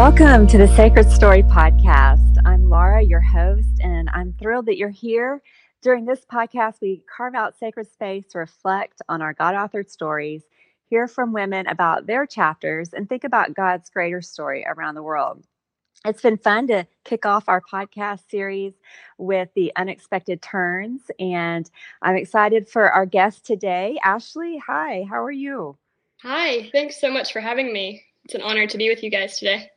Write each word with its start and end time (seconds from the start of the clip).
Welcome 0.00 0.46
to 0.46 0.56
the 0.56 0.66
Sacred 0.76 1.10
Story 1.10 1.42
Podcast. 1.42 2.36
I'm 2.46 2.70
Laura, 2.70 3.02
your 3.02 3.20
host, 3.20 3.80
and 3.80 4.08
I'm 4.14 4.32
thrilled 4.32 4.64
that 4.64 4.78
you're 4.78 4.88
here. 4.88 5.42
During 5.82 6.06
this 6.06 6.24
podcast, 6.24 6.80
we 6.80 7.02
carve 7.14 7.34
out 7.34 7.58
sacred 7.58 7.86
space 7.86 8.26
to 8.28 8.38
reflect 8.38 9.02
on 9.10 9.20
our 9.20 9.34
God 9.34 9.54
authored 9.54 9.90
stories, 9.90 10.44
hear 10.88 11.06
from 11.06 11.34
women 11.34 11.66
about 11.66 12.06
their 12.06 12.24
chapters, 12.24 12.94
and 12.94 13.10
think 13.10 13.24
about 13.24 13.52
God's 13.52 13.90
greater 13.90 14.22
story 14.22 14.64
around 14.66 14.94
the 14.94 15.02
world. 15.02 15.44
It's 16.06 16.22
been 16.22 16.38
fun 16.38 16.68
to 16.68 16.86
kick 17.04 17.26
off 17.26 17.46
our 17.46 17.60
podcast 17.60 18.30
series 18.30 18.72
with 19.18 19.50
the 19.54 19.70
unexpected 19.76 20.40
turns, 20.40 21.02
and 21.18 21.70
I'm 22.00 22.16
excited 22.16 22.70
for 22.70 22.90
our 22.90 23.04
guest 23.04 23.44
today. 23.44 23.98
Ashley, 24.02 24.62
hi, 24.66 25.04
how 25.10 25.22
are 25.22 25.30
you? 25.30 25.76
Hi, 26.22 26.70
thanks 26.72 26.98
so 26.98 27.10
much 27.10 27.34
for 27.34 27.40
having 27.40 27.70
me. 27.70 28.02
It's 28.24 28.34
an 28.34 28.40
honor 28.40 28.66
to 28.66 28.78
be 28.78 28.88
with 28.88 29.04
you 29.04 29.10
guys 29.10 29.38
today. 29.38 29.70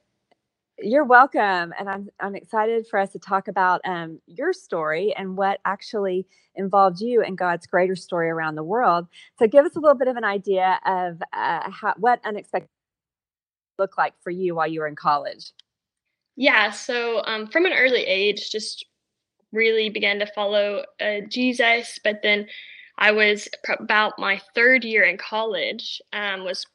You're 0.80 1.06
welcome, 1.06 1.40
and 1.78 1.88
I'm 1.88 2.10
I'm 2.20 2.36
excited 2.36 2.88
for 2.88 2.98
us 3.00 3.12
to 3.12 3.20
talk 3.20 3.48
about 3.48 3.80
um, 3.86 4.20
your 4.26 4.54
story 4.54 5.14
and 5.16 5.38
what 5.38 5.60
actually 5.66 6.26
involved 6.56 7.00
you 7.00 7.22
in 7.22 7.36
God's 7.36 7.68
greater 7.68 7.96
story 7.96 8.30
around 8.30 8.56
the 8.56 8.64
world. 8.64 9.08
So, 9.38 9.48
give 9.48 9.66
us 9.66 9.76
a 9.76 9.80
little 9.80 9.98
bit 9.98 10.08
of 10.08 10.18
an 10.18 10.24
idea 10.24 10.80
of 10.86 11.22
uh, 11.32 11.70
how, 11.70 11.94
what 11.98 12.22
unexpected 12.26 12.70
looked 13.78 14.00
like 14.00 14.14
for 14.24 14.32
you 14.32 14.56
while 14.56 14.68
you 14.68 14.80
were 14.80 14.88
in 14.88 14.96
college. 14.96 15.52
Yeah, 16.36 16.72
so 16.72 17.24
um, 17.26 17.48
from 17.48 17.66
an 17.66 17.74
early 17.74 18.02
age, 18.02 18.50
just 18.50 18.86
really 19.52 19.90
began 19.90 20.18
to 20.20 20.26
follow 20.26 20.84
uh, 21.00 21.22
Jesus, 21.30 22.00
but 22.04 22.22
then 22.24 22.48
I 22.98 23.12
was 23.12 23.48
about 23.80 24.18
my 24.18 24.42
third 24.56 24.84
year 24.84 25.04
in 25.04 25.18
college, 25.18 26.02
um, 26.14 26.44
was 26.44 26.66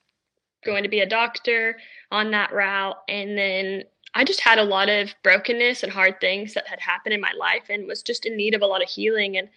going 0.64 0.84
to 0.84 0.88
be 0.88 1.00
a 1.00 1.08
doctor 1.08 1.76
on 2.10 2.30
that 2.30 2.52
route. 2.52 2.98
And 3.08 3.36
then 3.36 3.84
I 4.14 4.24
just 4.24 4.40
had 4.40 4.58
a 4.58 4.64
lot 4.64 4.88
of 4.88 5.14
brokenness 5.22 5.82
and 5.82 5.92
hard 5.92 6.20
things 6.20 6.54
that 6.54 6.66
had 6.66 6.80
happened 6.80 7.14
in 7.14 7.20
my 7.20 7.32
life 7.38 7.64
and 7.68 7.86
was 7.86 8.02
just 8.02 8.26
in 8.26 8.36
need 8.36 8.54
of 8.54 8.62
a 8.62 8.66
lot 8.66 8.82
of 8.82 8.88
healing. 8.88 9.36
And 9.36 9.48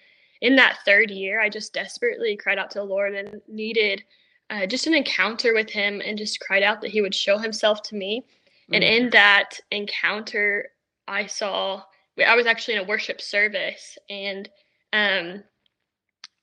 in 0.42 0.56
that 0.58 0.80
third 0.86 1.10
year, 1.12 1.40
I 1.40 1.50
just 1.50 1.74
desperately 1.74 2.36
cried 2.36 2.60
out 2.60 2.72
to 2.72 2.80
the 2.80 2.86
Lord 2.86 3.16
and 3.16 3.42
needed 3.48 4.04
uh, 4.50 4.66
just 4.66 4.88
an 4.88 4.94
encounter 4.94 5.54
with 5.54 5.70
Him 5.70 6.02
and 6.06 6.18
just 6.18 6.42
cried 6.42 6.64
out 6.64 6.82
that 6.82 6.92
He 6.92 7.02
would 7.02 7.16
show 7.16 7.38
Himself 7.38 7.82
to 7.84 7.96
me. 7.96 8.22
Mm-hmm. 8.22 8.74
And 8.74 8.84
in 8.84 9.10
that 9.12 9.60
encounter, 9.72 10.70
I 11.08 11.28
saw, 11.28 11.84
I 12.26 12.36
was 12.36 12.46
actually 12.46 12.76
in 12.76 12.82
a 12.82 12.88
worship 12.88 13.22
service 13.22 13.98
and 14.10 14.50
um, 14.94 15.44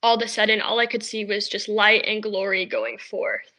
all 0.01 0.15
of 0.15 0.21
a 0.21 0.27
sudden, 0.27 0.61
all 0.61 0.79
I 0.79 0.85
could 0.85 1.03
see 1.03 1.25
was 1.25 1.49
just 1.49 1.67
light 1.67 2.05
and 2.07 2.23
glory 2.23 2.65
going 2.65 2.97
forth. 2.97 3.51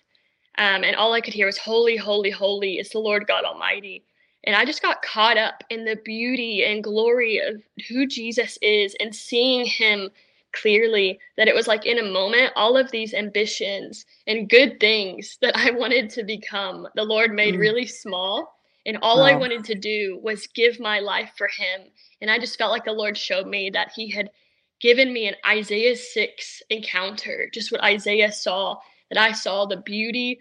Um, 0.61 0.85
and 0.85 0.95
all 0.95 1.15
I 1.15 1.23
could 1.23 1.33
hear 1.33 1.47
was, 1.47 1.57
Holy, 1.57 1.97
holy, 1.97 2.31
holy 2.31 2.75
is 2.79 2.91
the 2.91 2.99
Lord 2.99 3.27
God 3.27 3.45
Almighty. 3.45 4.05
And 4.45 4.55
I 4.55 4.67
just 4.67 4.83
got 4.83 5.01
caught 5.01 5.39
up 5.39 5.65
in 5.71 5.87
the 5.87 5.97
beauty 6.05 6.65
and 6.65 6.85
glory 6.85 7.39
of 7.39 7.63
who 7.89 8.07
Jesus 8.07 8.59
is 8.61 8.95
and 9.01 9.15
seeing 9.15 9.65
him 9.65 10.11
clearly 10.53 11.19
that 11.39 11.49
it 11.49 11.55
was 11.55 11.67
like 11.67 11.87
in 11.87 11.99
a 11.99 12.13
moment, 12.13 12.53
all 12.57 12.77
of 12.77 12.91
these 12.91 13.15
ambitions 13.15 14.05
and 14.27 14.51
good 14.51 14.79
things 14.81 15.39
that 15.41 15.57
I 15.57 15.71
wanted 15.71 16.11
to 16.11 16.25
become, 16.25 16.87
the 16.95 17.05
Lord 17.05 17.33
made 17.33 17.55
mm. 17.55 17.61
really 17.61 17.87
small. 17.87 18.55
And 18.85 18.99
all 19.01 19.21
wow. 19.21 19.27
I 19.27 19.37
wanted 19.37 19.65
to 19.65 19.75
do 19.75 20.19
was 20.23 20.47
give 20.49 20.79
my 20.79 21.01
life 21.01 21.33
for 21.39 21.49
him. 21.49 21.89
And 22.21 22.31
I 22.31 22.39
just 22.39 22.59
felt 22.59 22.73
like 22.73 22.85
the 22.85 22.93
Lord 22.93 23.17
showed 23.17 23.47
me 23.47 23.71
that 23.71 23.93
he 23.97 24.11
had 24.11 24.31
given 24.79 25.11
me 25.13 25.27
an 25.27 25.37
Isaiah 25.47 25.97
6 25.97 26.63
encounter, 26.69 27.49
just 27.53 27.73
what 27.73 27.83
Isaiah 27.83 28.33
saw, 28.33 28.77
that 29.11 29.19
I 29.19 29.33
saw 29.33 29.67
the 29.67 29.79
beauty 29.79 30.41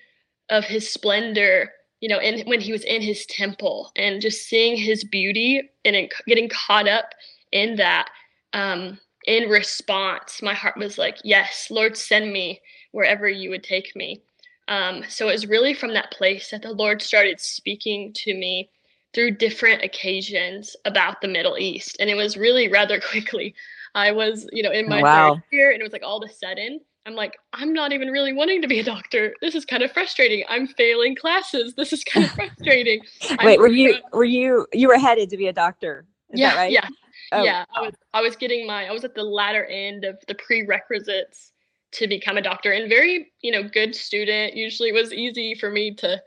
of 0.49 0.63
his 0.65 0.91
splendor 0.91 1.71
you 2.01 2.09
know 2.09 2.19
and 2.19 2.47
when 2.47 2.61
he 2.61 2.71
was 2.71 2.83
in 2.83 3.01
his 3.01 3.25
temple 3.25 3.91
and 3.95 4.21
just 4.21 4.47
seeing 4.47 4.77
his 4.77 5.03
beauty 5.03 5.61
and 5.85 6.11
getting 6.27 6.49
caught 6.49 6.87
up 6.87 7.13
in 7.51 7.75
that 7.75 8.09
um 8.53 8.97
in 9.25 9.49
response 9.49 10.41
my 10.41 10.53
heart 10.53 10.77
was 10.77 10.97
like 10.97 11.17
yes 11.23 11.67
lord 11.69 11.97
send 11.97 12.31
me 12.31 12.61
wherever 12.91 13.29
you 13.29 13.49
would 13.49 13.63
take 13.63 13.95
me. 13.95 14.21
Um 14.67 15.03
so 15.07 15.29
it 15.29 15.33
was 15.33 15.47
really 15.47 15.73
from 15.73 15.93
that 15.93 16.11
place 16.11 16.51
that 16.51 16.61
the 16.61 16.71
lord 16.71 17.01
started 17.01 17.39
speaking 17.39 18.13
to 18.13 18.33
me 18.33 18.69
through 19.13 19.31
different 19.31 19.83
occasions 19.83 20.75
about 20.85 21.19
the 21.19 21.27
middle 21.27 21.57
east. 21.57 21.97
And 21.99 22.11
it 22.11 22.15
was 22.15 22.37
really 22.37 22.67
rather 22.67 22.99
quickly. 23.11 23.55
I 23.95 24.11
was 24.11 24.47
you 24.51 24.63
know 24.63 24.71
in 24.71 24.87
my 24.87 25.01
wow. 25.01 25.35
third 25.35 25.43
year 25.51 25.71
and 25.71 25.81
it 25.81 25.83
was 25.83 25.93
like 25.93 26.03
all 26.03 26.23
of 26.23 26.29
a 26.29 26.33
sudden 26.33 26.79
I'm 27.09 27.15
like, 27.15 27.39
I'm 27.53 27.73
not 27.73 27.91
even 27.91 28.09
really 28.09 28.33
wanting 28.33 28.61
to 28.61 28.67
be 28.67 28.79
a 28.79 28.83
doctor. 28.83 29.33
This 29.41 29.55
is 29.55 29.65
kind 29.65 29.81
of 29.81 29.91
frustrating. 29.91 30.43
I'm 30.47 30.67
failing 30.67 31.15
classes. 31.15 31.73
This 31.73 31.91
is 31.91 32.03
kind 32.03 32.23
of 32.23 32.31
frustrating. 32.35 33.01
Wait, 33.43 33.55
I'm 33.55 33.59
were 33.59 33.67
you 33.67 33.97
were 34.13 34.23
you 34.23 34.67
you 34.73 34.87
were 34.87 34.97
headed 34.99 35.31
to 35.31 35.37
be 35.37 35.47
a 35.47 35.53
doctor? 35.53 36.05
Is 36.29 36.39
yeah, 36.39 36.55
right? 36.55 36.71
Yeah. 36.71 36.87
Oh. 37.31 37.43
Yeah. 37.43 37.65
I 37.75 37.81
was 37.81 37.93
I 38.13 38.21
was 38.21 38.35
getting 38.35 38.67
my 38.67 38.85
I 38.85 38.91
was 38.91 39.03
at 39.03 39.15
the 39.15 39.23
latter 39.23 39.65
end 39.65 40.05
of 40.05 40.17
the 40.27 40.35
prerequisites 40.35 41.51
to 41.93 42.07
become 42.07 42.37
a 42.37 42.43
doctor 42.43 42.73
and 42.73 42.87
very, 42.87 43.31
you 43.41 43.51
know, 43.51 43.63
good 43.67 43.95
student. 43.95 44.55
Usually 44.55 44.89
it 44.89 44.93
was 44.93 45.11
easy 45.11 45.55
for 45.55 45.71
me 45.71 45.95
to 45.95 46.21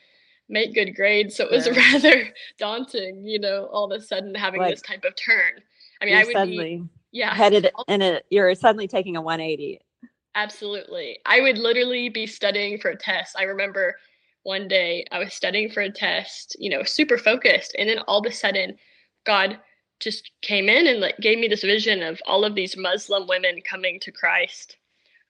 make 0.48 0.74
good 0.74 0.96
grades. 0.96 1.36
So 1.36 1.44
it 1.44 1.52
was 1.52 1.70
rather 1.92 2.28
daunting, 2.58 3.24
you 3.24 3.38
know, 3.38 3.66
all 3.66 3.92
of 3.92 3.96
a 3.96 4.04
sudden 4.04 4.34
having 4.34 4.60
like, 4.60 4.74
this 4.74 4.82
type 4.82 5.04
of 5.04 5.14
turn. 5.14 5.60
I 6.00 6.06
mean, 6.06 6.16
I 6.16 6.24
would 6.24 6.32
suddenly 6.32 6.78
be, 6.78 6.88
yeah, 7.12 7.32
headed 7.32 7.70
in 7.86 8.02
a 8.02 8.20
you're 8.30 8.52
suddenly 8.56 8.88
taking 8.88 9.16
a 9.16 9.22
180 9.22 9.80
Absolutely. 10.34 11.18
I 11.26 11.40
would 11.40 11.58
literally 11.58 12.08
be 12.08 12.26
studying 12.26 12.78
for 12.78 12.90
a 12.90 12.96
test. 12.96 13.36
I 13.38 13.44
remember 13.44 13.96
one 14.44 14.66
day 14.66 15.04
I 15.12 15.18
was 15.18 15.34
studying 15.34 15.70
for 15.70 15.82
a 15.82 15.90
test, 15.90 16.56
you 16.58 16.70
know, 16.70 16.82
super 16.82 17.18
focused. 17.18 17.74
And 17.78 17.88
then 17.88 17.98
all 18.00 18.20
of 18.20 18.26
a 18.26 18.34
sudden, 18.34 18.76
God 19.24 19.58
just 20.00 20.30
came 20.40 20.68
in 20.68 20.86
and 20.86 21.00
like 21.00 21.16
gave 21.18 21.38
me 21.38 21.48
this 21.48 21.62
vision 21.62 22.02
of 22.02 22.20
all 22.26 22.44
of 22.44 22.54
these 22.54 22.76
Muslim 22.76 23.26
women 23.28 23.60
coming 23.62 24.00
to 24.00 24.10
Christ. 24.10 24.76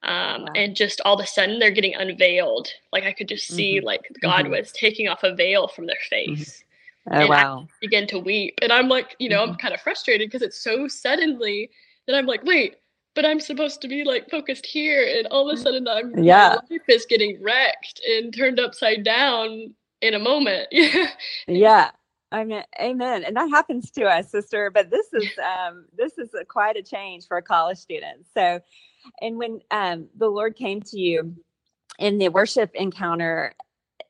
Um, 0.02 0.42
wow. 0.42 0.48
And 0.56 0.74
just 0.74 1.00
all 1.04 1.14
of 1.14 1.24
a 1.24 1.26
sudden 1.26 1.58
they're 1.58 1.70
getting 1.70 1.94
unveiled. 1.94 2.68
Like 2.92 3.04
I 3.04 3.12
could 3.12 3.28
just 3.28 3.48
see 3.48 3.76
mm-hmm. 3.76 3.86
like 3.86 4.08
God 4.22 4.44
mm-hmm. 4.44 4.52
was 4.52 4.72
taking 4.72 5.08
off 5.08 5.22
a 5.24 5.34
veil 5.34 5.68
from 5.68 5.86
their 5.86 5.96
mm-hmm. 5.96 6.34
face. 6.34 6.50
Mm-hmm. 6.50 7.14
Oh, 7.14 7.20
and 7.20 7.28
wow. 7.28 7.66
I 7.68 7.74
begin 7.80 8.06
to 8.08 8.18
weep. 8.18 8.58
And 8.62 8.72
I'm 8.72 8.88
like, 8.88 9.16
you 9.18 9.28
know, 9.28 9.42
I'm 9.42 9.50
mm-hmm. 9.50 9.58
kind 9.58 9.74
of 9.74 9.80
frustrated 9.80 10.28
because 10.28 10.42
it's 10.42 10.62
so 10.62 10.86
suddenly 10.88 11.70
that 12.06 12.16
I'm 12.16 12.26
like, 12.26 12.44
wait, 12.44 12.76
but 13.14 13.24
I'm 13.24 13.40
supposed 13.40 13.80
to 13.82 13.88
be 13.88 14.04
like 14.04 14.30
focused 14.30 14.66
here, 14.66 15.06
and 15.18 15.26
all 15.28 15.48
of 15.48 15.58
a 15.58 15.60
sudden 15.60 15.86
I'm 15.88 16.22
yeah, 16.22 16.56
life 16.70 16.82
is 16.88 17.06
getting 17.06 17.42
wrecked 17.42 18.00
and 18.08 18.34
turned 18.34 18.58
upside 18.60 19.04
down 19.04 19.74
in 20.00 20.14
a 20.14 20.18
moment. 20.18 20.68
yeah. 20.70 21.10
Yeah. 21.46 21.90
I 22.32 22.44
mean, 22.44 22.64
amen. 22.80 23.24
And 23.24 23.36
that 23.36 23.50
happens 23.50 23.90
to 23.90 24.04
us, 24.04 24.30
sister. 24.30 24.70
But 24.70 24.90
this 24.90 25.12
is 25.12 25.28
um, 25.38 25.84
this 25.94 26.16
is 26.16 26.32
a, 26.32 26.44
quite 26.46 26.76
a 26.76 26.82
change 26.82 27.26
for 27.26 27.36
a 27.36 27.42
college 27.42 27.76
student. 27.76 28.24
So, 28.32 28.60
and 29.20 29.36
when 29.36 29.60
um, 29.70 30.08
the 30.16 30.28
Lord 30.28 30.56
came 30.56 30.80
to 30.80 30.98
you 30.98 31.36
in 31.98 32.16
the 32.16 32.30
worship 32.30 32.70
encounter, 32.74 33.54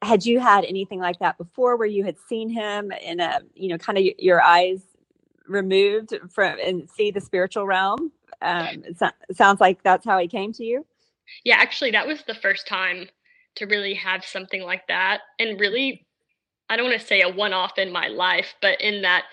had 0.03 0.25
you 0.25 0.39
had 0.39 0.65
anything 0.65 1.01
like 1.01 1.19
that 1.19 1.37
before, 1.37 1.77
where 1.77 1.89
you 1.89 2.05
had 2.05 2.17
seen 2.29 2.49
Him 2.49 2.93
in 2.93 3.19
a, 3.19 3.41
you 3.55 3.69
know, 3.69 3.79
kind 3.79 3.99
of 3.99 4.05
your 4.19 4.41
eyes 4.41 4.83
removed 5.49 6.15
from 6.31 6.59
and 6.65 6.89
see 6.89 7.11
the 7.11 7.21
spiritual 7.21 7.67
realm? 7.67 8.13
Um, 8.41 8.83
it, 8.85 8.99
so- 8.99 9.11
sounds 9.33 9.61
like 9.61 9.83
that's 9.83 10.05
how 10.05 10.19
he 10.19 10.29
came 10.29 10.53
to 10.55 10.65
you. 10.65 10.87
Yeah, 11.45 11.57
actually, 11.57 11.91
that 11.93 12.07
was 12.07 12.23
the 12.27 12.35
first 12.35 12.67
time 12.67 13.09
to 13.57 13.67
really 13.67 13.95
have 13.95 14.25
something 14.25 14.63
like 14.63 14.87
that, 14.89 15.21
and 15.39 15.61
really, 15.61 16.07
I 16.69 16.77
don't 16.77 16.89
want 16.89 17.01
to 17.01 17.07
say 17.07 17.21
a 17.21 17.29
one-off 17.29 17.79
in 17.79 17.93
my 17.93 18.09
life, 18.09 18.55
but 18.63 18.81
in 18.81 19.03
that, 19.03 19.25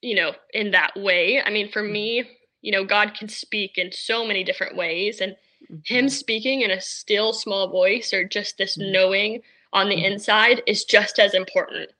you 0.00 0.14
know, 0.14 0.32
in 0.52 0.70
that 0.72 0.92
way. 0.96 1.42
I 1.42 1.50
mean, 1.50 1.70
for 1.70 1.82
me, 1.82 2.20
mm-hmm. 2.20 2.30
you 2.60 2.72
know, 2.72 2.84
God 2.84 3.14
can 3.14 3.28
speak 3.28 3.78
in 3.78 3.90
so 3.92 4.26
many 4.26 4.44
different 4.44 4.76
ways, 4.76 5.20
and 5.20 5.32
mm-hmm. 5.32 5.76
Him 5.84 6.08
speaking 6.08 6.62
in 6.62 6.70
a 6.70 6.80
still 6.80 7.32
small 7.32 7.68
voice 7.68 8.12
or 8.12 8.24
just 8.24 8.58
this 8.58 8.76
mm-hmm. 8.76 8.92
knowing 8.92 9.42
on 9.72 9.88
the 9.88 9.96
mm-hmm. 9.96 10.12
inside 10.12 10.62
is 10.66 10.84
just 10.84 11.18
as 11.18 11.34
important, 11.34 11.90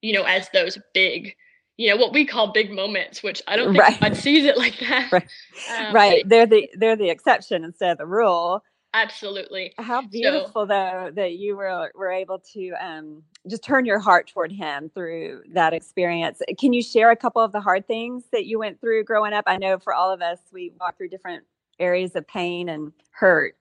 you 0.00 0.12
know, 0.12 0.24
as 0.24 0.48
those 0.50 0.78
big 0.94 1.36
you 1.82 1.90
know 1.90 1.96
what 1.96 2.12
we 2.12 2.24
call 2.24 2.52
big 2.52 2.70
moments 2.70 3.24
which 3.24 3.42
i 3.48 3.56
don't 3.56 3.72
think 3.72 3.82
right. 3.82 4.00
god 4.00 4.16
sees 4.16 4.44
it 4.44 4.56
like 4.56 4.78
that. 4.78 5.10
Right, 5.10 5.28
um, 5.76 5.94
right. 5.94 6.28
they're 6.28 6.46
the 6.46 6.70
they're 6.76 6.96
the 6.96 7.10
exception 7.10 7.64
instead 7.64 7.90
of 7.90 7.98
the 7.98 8.06
rule. 8.06 8.62
Absolutely. 8.94 9.72
How 9.78 10.02
beautiful 10.02 10.62
so, 10.62 10.66
though 10.66 11.10
that 11.14 11.32
you 11.32 11.56
were 11.56 11.90
were 11.94 12.10
able 12.10 12.38
to 12.52 12.72
um 12.80 13.22
just 13.50 13.64
turn 13.64 13.84
your 13.84 13.98
heart 13.98 14.28
toward 14.28 14.52
him 14.52 14.90
through 14.94 15.42
that 15.54 15.72
experience. 15.72 16.40
Can 16.58 16.72
you 16.72 16.82
share 16.82 17.10
a 17.10 17.16
couple 17.16 17.42
of 17.42 17.52
the 17.52 17.60
hard 17.60 17.86
things 17.86 18.24
that 18.32 18.46
you 18.46 18.58
went 18.58 18.80
through 18.80 19.04
growing 19.04 19.32
up? 19.32 19.44
I 19.46 19.56
know 19.56 19.78
for 19.78 19.94
all 19.94 20.12
of 20.12 20.22
us 20.22 20.38
we 20.52 20.72
walk 20.78 20.98
through 20.98 21.08
different 21.08 21.44
areas 21.80 22.14
of 22.14 22.26
pain 22.28 22.68
and 22.68 22.92
hurt. 23.10 23.56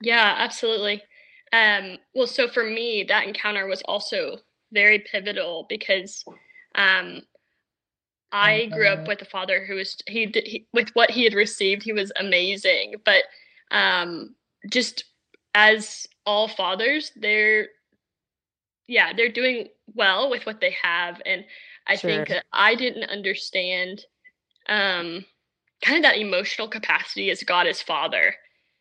Yeah 0.00 0.34
absolutely. 0.38 1.02
Um 1.52 1.98
well 2.14 2.26
so 2.26 2.48
for 2.48 2.64
me 2.64 3.04
that 3.08 3.26
encounter 3.26 3.66
was 3.66 3.82
also 3.82 4.38
very 4.72 5.00
pivotal 5.00 5.66
because 5.68 6.24
um, 6.74 7.22
I 8.32 8.66
grew 8.66 8.86
up 8.86 9.08
with 9.08 9.22
a 9.22 9.24
father 9.24 9.64
who 9.64 9.74
was 9.74 9.96
he, 10.06 10.26
did, 10.26 10.46
he 10.46 10.66
with 10.72 10.90
what 10.90 11.10
he 11.10 11.24
had 11.24 11.34
received, 11.34 11.82
he 11.82 11.92
was 11.92 12.12
amazing. 12.16 12.94
But 13.04 13.24
um, 13.70 14.34
just 14.70 15.04
as 15.54 16.06
all 16.24 16.48
fathers, 16.48 17.12
they're 17.16 17.68
yeah, 18.86 19.12
they're 19.12 19.30
doing 19.30 19.68
well 19.94 20.30
with 20.30 20.46
what 20.46 20.60
they 20.60 20.76
have 20.82 21.20
and 21.26 21.44
i 21.86 21.96
sure. 21.96 22.10
think 22.10 22.28
that 22.28 22.44
i 22.52 22.74
didn't 22.74 23.08
understand 23.10 24.04
um 24.68 25.24
kind 25.82 25.96
of 25.96 26.02
that 26.02 26.18
emotional 26.18 26.68
capacity 26.68 27.30
as 27.30 27.42
god 27.42 27.66
as 27.66 27.82
father 27.82 28.34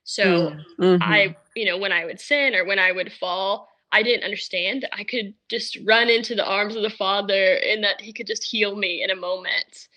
so 0.04 0.24
mm, 0.24 0.64
mm-hmm. 0.80 1.04
i 1.04 1.36
you 1.56 1.66
know 1.66 1.78
when 1.78 1.92
i 1.92 2.06
would 2.06 2.20
sin 2.20 2.56
or 2.56 2.66
when 2.66 2.80
i 2.80 2.92
would 2.92 3.12
fall 3.12 3.69
i 3.92 4.04
didn't 4.04 4.24
understand 4.24 4.88
i 4.94 5.04
could 5.04 5.34
just 5.50 5.78
run 5.86 6.10
into 6.10 6.36
the 6.36 6.46
arms 6.46 6.76
of 6.76 6.84
the 6.84 6.90
father 6.90 7.60
and 7.66 7.84
that 7.84 8.00
he 8.02 8.14
could 8.14 8.28
just 8.28 8.44
heal 8.44 8.76
me 8.76 9.04
in 9.04 9.10
a 9.10 9.16
moment 9.16 9.88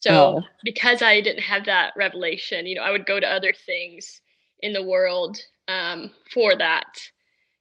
so 0.00 0.10
oh. 0.12 0.42
because 0.64 1.02
i 1.02 1.20
didn't 1.20 1.42
have 1.42 1.64
that 1.64 1.92
revelation 1.96 2.66
you 2.66 2.74
know 2.74 2.82
i 2.82 2.90
would 2.90 3.06
go 3.06 3.20
to 3.20 3.30
other 3.30 3.52
things 3.66 4.20
in 4.60 4.72
the 4.72 4.82
world 4.82 5.38
um, 5.68 6.10
for 6.32 6.56
that 6.56 7.00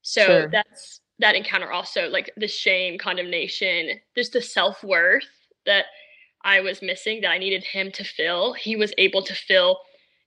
so 0.01 0.25
sure. 0.25 0.49
that's 0.49 1.01
that 1.21 1.35
encounter 1.35 1.71
also 1.71 2.09
like 2.09 2.31
the 2.35 2.47
shame, 2.47 2.97
condemnation, 2.97 3.91
just 4.15 4.33
the 4.33 4.41
self 4.41 4.83
worth 4.83 5.23
that 5.65 5.85
I 6.43 6.59
was 6.59 6.81
missing 6.81 7.21
that 7.21 7.31
I 7.31 7.37
needed 7.37 7.63
him 7.63 7.91
to 7.93 8.03
fill. 8.03 8.53
He 8.53 8.75
was 8.75 8.93
able 8.97 9.23
to 9.23 9.33
fill, 9.33 9.79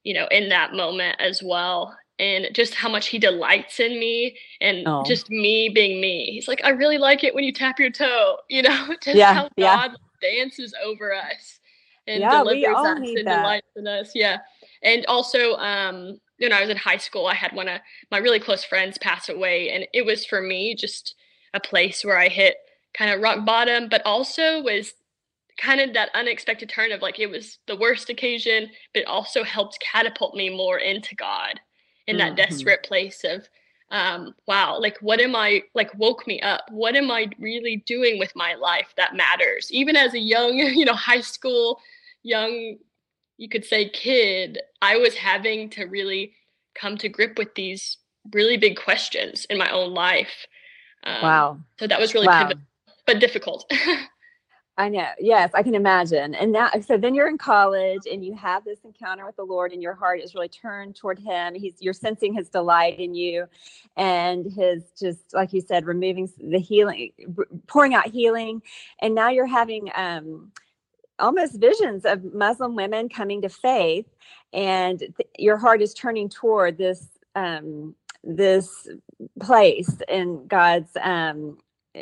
you 0.05 0.15
know, 0.15 0.29
in 0.31 0.49
that 0.49 0.73
moment 0.73 1.17
as 1.21 1.43
well. 1.45 1.97
And 2.19 2.47
just 2.53 2.75
how 2.75 2.89
much 2.89 3.09
he 3.09 3.19
delights 3.19 3.81
in 3.81 3.99
me 3.99 4.37
and 4.61 4.87
oh. 4.87 5.03
just 5.05 5.31
me 5.31 5.69
being 5.69 6.01
me. 6.01 6.31
He's 6.33 6.47
like, 6.47 6.61
I 6.63 6.69
really 6.69 6.97
like 6.97 7.25
it 7.25 7.35
when 7.35 7.43
you 7.43 7.53
tap 7.53 7.81
your 7.81 7.91
toe, 7.91 8.37
you 8.49 8.63
know, 8.63 8.95
just 9.03 9.17
yeah, 9.17 9.35
how 9.35 9.49
yeah. 9.57 9.89
God 9.89 9.97
dances 10.23 10.75
over 10.85 11.13
us 11.13 11.59
and 12.07 12.21
yeah, 12.21 12.39
delivers 12.39 12.65
us 12.77 12.99
and 12.99 13.27
that. 13.27 13.37
delights 13.39 13.67
in 13.77 13.87
us. 13.87 14.13
Yeah. 14.15 14.39
And 14.83 15.05
also, 15.07 15.55
um, 15.57 16.21
when 16.39 16.53
I 16.53 16.61
was 16.61 16.71
in 16.71 16.77
high 16.77 16.99
school, 16.99 17.27
I 17.27 17.35
had 17.35 17.53
one 17.53 17.69
of 17.69 17.81
my 18.11 18.19
really 18.19 18.41
close 18.41 18.65
friends 18.65 18.99
pass 18.99 19.29
away, 19.29 19.71
and 19.71 19.87
it 19.93 20.05
was 20.05 20.27
for 20.27 20.43
me 20.43 20.75
just 20.75 21.15
a 21.55 21.61
place 21.61 22.05
where 22.05 22.19
I 22.19 22.29
hit 22.29 22.57
kind 22.93 23.11
of 23.11 23.23
rock 23.23 23.45
bottom, 23.45 23.89
but 23.89 24.03
also 24.05 24.63
was 24.63 24.93
kind 25.57 25.81
of 25.81 25.95
that 25.95 26.11
unexpected 26.15 26.69
turn 26.69 26.93
of 26.93 27.01
like 27.01 27.19
it 27.19 27.31
was 27.31 27.59
the 27.67 27.77
worst 27.77 28.11
occasion, 28.11 28.69
but 28.93 29.03
it 29.03 29.09
also 29.09 29.45
helped 29.45 29.79
catapult 29.81 30.35
me 30.35 30.51
more 30.51 30.79
into 30.79 31.15
God 31.15 31.61
in 32.07 32.17
that 32.19 32.35
mm-hmm. 32.35 32.51
desperate 32.51 32.83
place 32.83 33.25
of 33.25 33.49
um, 33.91 34.35
wow, 34.47 34.81
like 34.81 34.99
what 34.99 35.21
am 35.21 35.37
I 35.37 35.63
like 35.75 35.97
woke 35.97 36.27
me 36.27 36.41
up? 36.41 36.63
What 36.71 36.97
am 36.97 37.11
I 37.11 37.29
really 37.39 37.77
doing 37.87 38.19
with 38.19 38.35
my 38.35 38.55
life 38.55 38.93
that 38.97 39.15
matters? 39.15 39.71
Even 39.71 39.95
as 39.95 40.15
a 40.15 40.19
young, 40.19 40.55
you 40.57 40.85
know, 40.85 40.95
high 40.95 41.21
school 41.21 41.81
young 42.23 42.79
you 43.37 43.49
could 43.49 43.65
say 43.65 43.89
kid, 43.89 44.59
I 44.81 44.97
was 44.97 45.15
having 45.15 45.71
to 45.71 45.85
really 45.85 46.35
come 46.75 46.97
to 46.99 47.09
grip 47.09 47.39
with 47.39 47.55
these 47.55 47.99
really 48.33 48.57
big 48.57 48.77
questions 48.77 49.45
in 49.51 49.59
my 49.59 49.71
own 49.71 49.93
life. 49.93 50.47
Um, 51.05 51.23
wow. 51.23 51.59
So 51.79 51.87
that 51.87 52.01
was 52.01 52.15
really 52.15 52.27
wow. 52.27 52.43
pivotal, 52.43 52.63
but 53.07 53.19
difficult. 53.19 53.71
I 54.77 54.89
know. 54.89 55.07
Yes, 55.21 55.53
I 55.55 55.63
can 55.63 55.77
imagine. 55.77 56.35
And 56.35 56.51
now, 56.51 56.69
so 56.85 56.97
then 56.99 57.15
you're 57.15 57.29
in 57.29 57.39
college 57.39 58.03
and 58.11 58.25
you 58.25 58.35
have 58.35 58.65
this 58.65 58.81
encounter 58.85 59.25
with 59.25 59.37
the 59.37 59.45
Lord, 59.45 59.73
and 59.73 59.81
your 59.81 59.95
heart 59.95 60.21
is 60.21 60.35
really 60.35 60.49
turned 60.49 60.97
toward 60.97 61.19
Him. 61.21 61.55
He's 61.55 61.77
you're 61.81 61.93
sensing 61.93 62.35
His 62.35 62.49
delight 62.49 62.99
in 62.99 63.15
you, 63.15 63.47
and 63.97 64.45
His 64.53 64.83
just 64.99 65.33
like 65.33 65.53
you 65.53 65.61
said, 65.61 65.87
removing 65.87 66.29
the 66.39 66.59
healing, 66.59 67.13
pouring 67.69 67.95
out 67.95 68.09
healing, 68.09 68.63
and 69.01 69.15
now 69.15 69.29
you're 69.29 69.47
having 69.47 69.91
um, 69.95 70.51
almost 71.21 71.61
visions 71.61 72.05
of 72.05 72.35
Muslim 72.35 72.75
women 72.75 73.09
coming 73.09 73.43
to 73.43 73.49
faith, 73.49 74.07
and 74.53 74.99
th- 74.99 75.29
your 75.39 75.57
heart 75.57 75.83
is 75.83 75.95
turning 75.95 76.29
toward 76.29 76.79
this 76.79 77.07
um, 77.37 77.95
this 78.25 78.89
place 79.41 79.99
in 80.09 80.49
God's 80.49 80.97
um, 81.01 81.59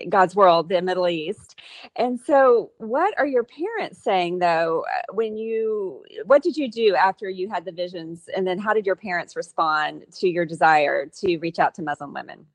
God's 0.08 0.34
world, 0.34 0.68
the 0.68 0.80
Middle 0.82 1.08
East. 1.08 1.58
And 1.96 2.18
so, 2.20 2.70
what 2.78 3.14
are 3.18 3.26
your 3.26 3.44
parents 3.44 4.02
saying 4.02 4.38
though? 4.38 4.84
Uh, 4.90 5.12
when 5.12 5.36
you, 5.36 6.04
what 6.26 6.42
did 6.42 6.56
you 6.56 6.70
do 6.70 6.94
after 6.94 7.28
you 7.28 7.48
had 7.48 7.64
the 7.64 7.72
visions, 7.72 8.28
and 8.34 8.46
then 8.46 8.58
how 8.58 8.72
did 8.72 8.86
your 8.86 8.96
parents 8.96 9.36
respond 9.36 10.04
to 10.20 10.28
your 10.28 10.44
desire 10.44 11.06
to 11.20 11.38
reach 11.38 11.58
out 11.58 11.74
to 11.76 11.82
Muslim 11.82 12.14
women? 12.14 12.46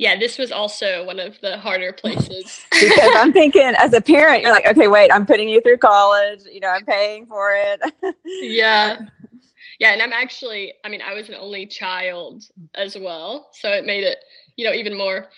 yeah, 0.00 0.18
this 0.18 0.38
was 0.38 0.50
also 0.50 1.04
one 1.04 1.20
of 1.20 1.38
the 1.42 1.58
harder 1.58 1.92
places. 1.92 2.64
because 2.72 3.10
I'm 3.16 3.34
thinking, 3.34 3.74
as 3.76 3.92
a 3.92 4.00
parent, 4.00 4.42
you're 4.42 4.50
like, 4.50 4.66
okay, 4.66 4.88
wait, 4.88 5.10
I'm 5.12 5.26
putting 5.26 5.46
you 5.46 5.60
through 5.60 5.76
college. 5.76 6.40
You 6.50 6.60
know, 6.60 6.68
I'm 6.68 6.86
paying 6.86 7.26
for 7.26 7.52
it. 7.54 7.80
yeah. 8.24 8.98
Yeah. 9.78 9.92
And 9.92 10.02
I'm 10.02 10.12
actually, 10.12 10.74
I 10.84 10.90
mean, 10.90 11.00
I 11.00 11.14
was 11.14 11.30
an 11.30 11.36
only 11.36 11.64
child 11.64 12.44
as 12.74 12.98
well. 12.98 13.48
So 13.54 13.70
it 13.70 13.86
made 13.86 14.04
it, 14.04 14.18
you 14.56 14.66
know, 14.66 14.74
even 14.74 14.94
more 14.94 15.28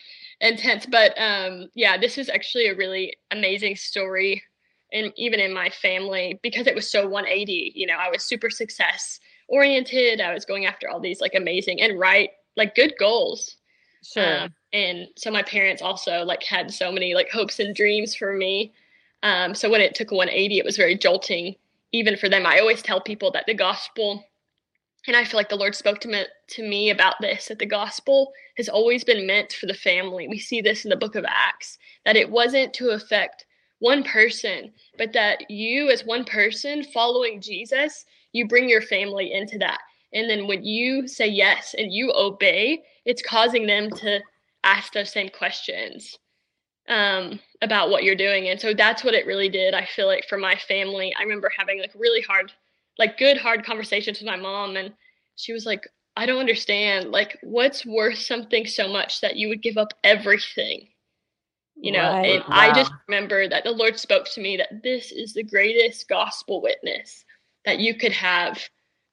intense. 0.42 0.84
But 0.84 1.18
um, 1.18 1.68
yeah, 1.74 1.96
this 1.96 2.18
is 2.18 2.28
actually 2.28 2.68
a 2.68 2.76
really 2.76 3.16
amazing 3.30 3.76
story. 3.76 4.42
And 4.92 5.10
even 5.16 5.40
in 5.40 5.54
my 5.54 5.70
family, 5.70 6.38
because 6.42 6.66
it 6.66 6.74
was 6.74 6.90
so 6.90 7.08
180, 7.08 7.72
you 7.74 7.86
know, 7.86 7.96
I 7.98 8.10
was 8.10 8.22
super 8.22 8.50
success 8.50 9.18
oriented. 9.48 10.20
I 10.20 10.34
was 10.34 10.44
going 10.44 10.66
after 10.66 10.90
all 10.90 11.00
these 11.00 11.22
like 11.22 11.34
amazing 11.34 11.80
and 11.80 11.98
right, 11.98 12.28
like 12.56 12.74
good 12.74 12.92
goals 12.98 13.56
Sure. 14.02 14.42
Um, 14.42 14.54
and 14.72 15.06
so 15.16 15.30
my 15.30 15.42
parents 15.42 15.80
also 15.80 16.24
like 16.24 16.42
had 16.42 16.72
so 16.72 16.90
many 16.90 17.14
like 17.14 17.30
hopes 17.30 17.60
and 17.60 17.74
dreams 17.74 18.14
for 18.14 18.32
me. 18.32 18.72
Um, 19.22 19.54
so 19.54 19.70
when 19.70 19.80
it 19.80 19.94
took 19.94 20.10
180, 20.10 20.58
it 20.58 20.64
was 20.64 20.76
very 20.76 20.96
jolting, 20.96 21.54
even 21.92 22.16
for 22.16 22.28
them. 22.28 22.44
I 22.44 22.58
always 22.58 22.82
tell 22.82 23.00
people 23.00 23.30
that 23.32 23.46
the 23.46 23.54
gospel, 23.54 24.24
and 25.06 25.16
I 25.16 25.24
feel 25.24 25.38
like 25.38 25.48
the 25.48 25.56
Lord 25.56 25.74
spoke 25.74 26.00
to 26.00 26.08
me, 26.08 26.24
to 26.48 26.68
me 26.68 26.90
about 26.90 27.14
this, 27.20 27.48
that 27.48 27.58
the 27.58 27.66
gospel 27.66 28.32
has 28.56 28.68
always 28.68 29.04
been 29.04 29.26
meant 29.26 29.52
for 29.52 29.66
the 29.66 29.74
family. 29.74 30.28
We 30.28 30.38
see 30.38 30.60
this 30.60 30.84
in 30.84 30.90
the 30.90 30.96
book 30.96 31.14
of 31.14 31.24
Acts, 31.26 31.78
that 32.04 32.16
it 32.16 32.30
wasn't 32.30 32.72
to 32.74 32.90
affect 32.90 33.46
one 33.80 34.04
person, 34.04 34.72
but 34.98 35.12
that 35.12 35.50
you, 35.50 35.90
as 35.90 36.04
one 36.04 36.24
person 36.24 36.84
following 36.84 37.40
Jesus, 37.40 38.04
you 38.32 38.46
bring 38.46 38.68
your 38.68 38.82
family 38.82 39.32
into 39.32 39.58
that. 39.58 39.80
And 40.14 40.30
then 40.30 40.46
when 40.46 40.64
you 40.64 41.08
say 41.08 41.26
yes 41.26 41.74
and 41.76 41.92
you 41.92 42.12
obey, 42.14 42.82
it's 43.04 43.22
causing 43.22 43.66
them 43.66 43.90
to 43.90 44.20
ask 44.62 44.92
those 44.92 45.10
same 45.10 45.30
questions 45.30 46.18
um, 46.88 47.40
about 47.60 47.90
what 47.90 48.04
you're 48.04 48.14
doing. 48.14 48.48
And 48.48 48.60
so 48.60 48.74
that's 48.74 49.02
what 49.02 49.14
it 49.14 49.26
really 49.26 49.48
did. 49.48 49.74
I 49.74 49.84
feel 49.84 50.06
like 50.06 50.28
for 50.28 50.38
my 50.38 50.56
family, 50.56 51.12
I 51.18 51.22
remember 51.22 51.50
having 51.56 51.80
like 51.80 51.92
really 51.96 52.20
hard, 52.20 52.52
like 52.98 53.18
good, 53.18 53.36
hard 53.38 53.64
conversations 53.64 54.18
with 54.18 54.26
my 54.26 54.36
mom. 54.36 54.76
And 54.76 54.92
she 55.36 55.52
was 55.52 55.66
like, 55.66 55.88
I 56.16 56.26
don't 56.26 56.40
understand. 56.40 57.10
Like, 57.10 57.38
what's 57.42 57.86
worth 57.86 58.18
something 58.18 58.66
so 58.66 58.88
much 58.88 59.20
that 59.20 59.36
you 59.36 59.48
would 59.48 59.62
give 59.62 59.78
up 59.78 59.94
everything? 60.04 60.88
You 61.74 61.92
know, 61.92 62.12
right. 62.12 62.34
and 62.34 62.44
wow. 62.44 62.56
I 62.56 62.72
just 62.74 62.92
remember 63.08 63.48
that 63.48 63.64
the 63.64 63.70
Lord 63.70 63.98
spoke 63.98 64.26
to 64.34 64.40
me 64.40 64.58
that 64.58 64.82
this 64.82 65.10
is 65.10 65.32
the 65.32 65.42
greatest 65.42 66.06
gospel 66.06 66.60
witness 66.60 67.24
that 67.64 67.78
you 67.78 67.94
could 67.94 68.12
have 68.12 68.60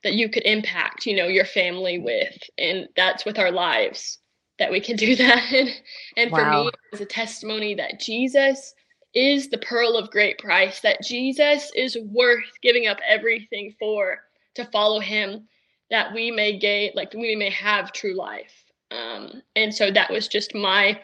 that 0.04 0.14
you 0.14 0.30
could 0.30 0.44
impact 0.44 1.06
you 1.06 1.16
know 1.16 1.28
your 1.28 1.46
family 1.46 2.00
with 2.00 2.38
and 2.58 2.88
that's 2.96 3.26
with 3.26 3.40
our 3.40 3.52
lives 3.52 4.20
that 4.58 4.72
we 4.72 4.80
can 4.80 4.96
do 4.96 5.16
that 5.16 5.52
and, 5.54 5.70
and 6.18 6.32
wow. 6.32 6.40
for 6.40 6.64
me 6.64 6.68
it 6.68 6.76
was 6.92 7.02
a 7.02 7.06
testimony 7.06 7.76
that 7.76 8.00
jesus 8.00 8.74
is 9.14 9.50
the 9.50 9.58
pearl 9.58 9.98
of 9.98 10.12
great 10.12 10.38
price 10.38 10.82
that 10.82 11.04
jesus 11.04 11.72
is 11.76 11.98
worth 12.12 12.44
giving 12.62 12.88
up 12.88 12.98
everything 13.08 13.74
for 13.80 14.20
to 14.56 14.66
follow 14.66 15.00
him 15.00 15.48
that 15.90 16.14
we 16.14 16.32
may 16.32 16.58
gain 16.58 16.92
like 16.96 17.14
we 17.14 17.36
may 17.36 17.50
have 17.50 17.92
true 17.92 18.16
life. 18.16 18.64
Um, 18.92 19.42
and 19.56 19.74
so 19.74 19.92
that 19.92 20.12
was 20.12 20.28
just 20.28 20.56
my 20.56 21.00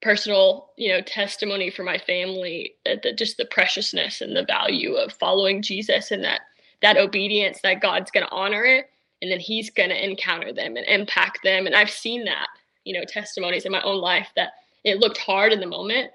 personal 0.00 0.70
you 0.76 0.88
know 0.88 1.00
testimony 1.00 1.70
for 1.70 1.84
my 1.84 1.96
family 1.96 2.74
that, 2.84 3.02
that 3.04 3.16
just 3.16 3.36
the 3.36 3.44
preciousness 3.44 4.20
and 4.20 4.34
the 4.34 4.42
value 4.42 4.94
of 4.94 5.12
following 5.12 5.62
jesus 5.62 6.10
and 6.10 6.24
that 6.24 6.40
that 6.80 6.96
obedience 6.96 7.60
that 7.62 7.80
God's 7.80 8.10
going 8.10 8.26
to 8.26 8.32
honor 8.32 8.64
it 8.64 8.90
and 9.20 9.30
then 9.30 9.38
he's 9.38 9.70
going 9.70 9.90
to 9.90 10.04
encounter 10.04 10.52
them 10.52 10.76
and 10.76 10.84
impact 10.86 11.38
them. 11.44 11.66
And 11.66 11.76
I've 11.76 11.90
seen 11.90 12.24
that 12.24 12.48
you 12.84 12.94
know 12.94 13.04
testimonies 13.04 13.64
in 13.64 13.72
my 13.72 13.82
own 13.82 14.00
life 14.00 14.28
that 14.36 14.52
it 14.84 14.98
looked 14.98 15.18
hard 15.18 15.52
in 15.52 15.60
the 15.60 15.66
moment 15.66 16.10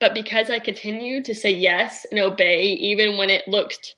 but 0.00 0.14
because 0.14 0.50
I 0.50 0.58
continued 0.58 1.24
to 1.26 1.34
say 1.34 1.50
yes 1.50 2.06
and 2.10 2.20
obey 2.20 2.72
even 2.72 3.16
when 3.16 3.30
it 3.30 3.46
looked 3.48 3.96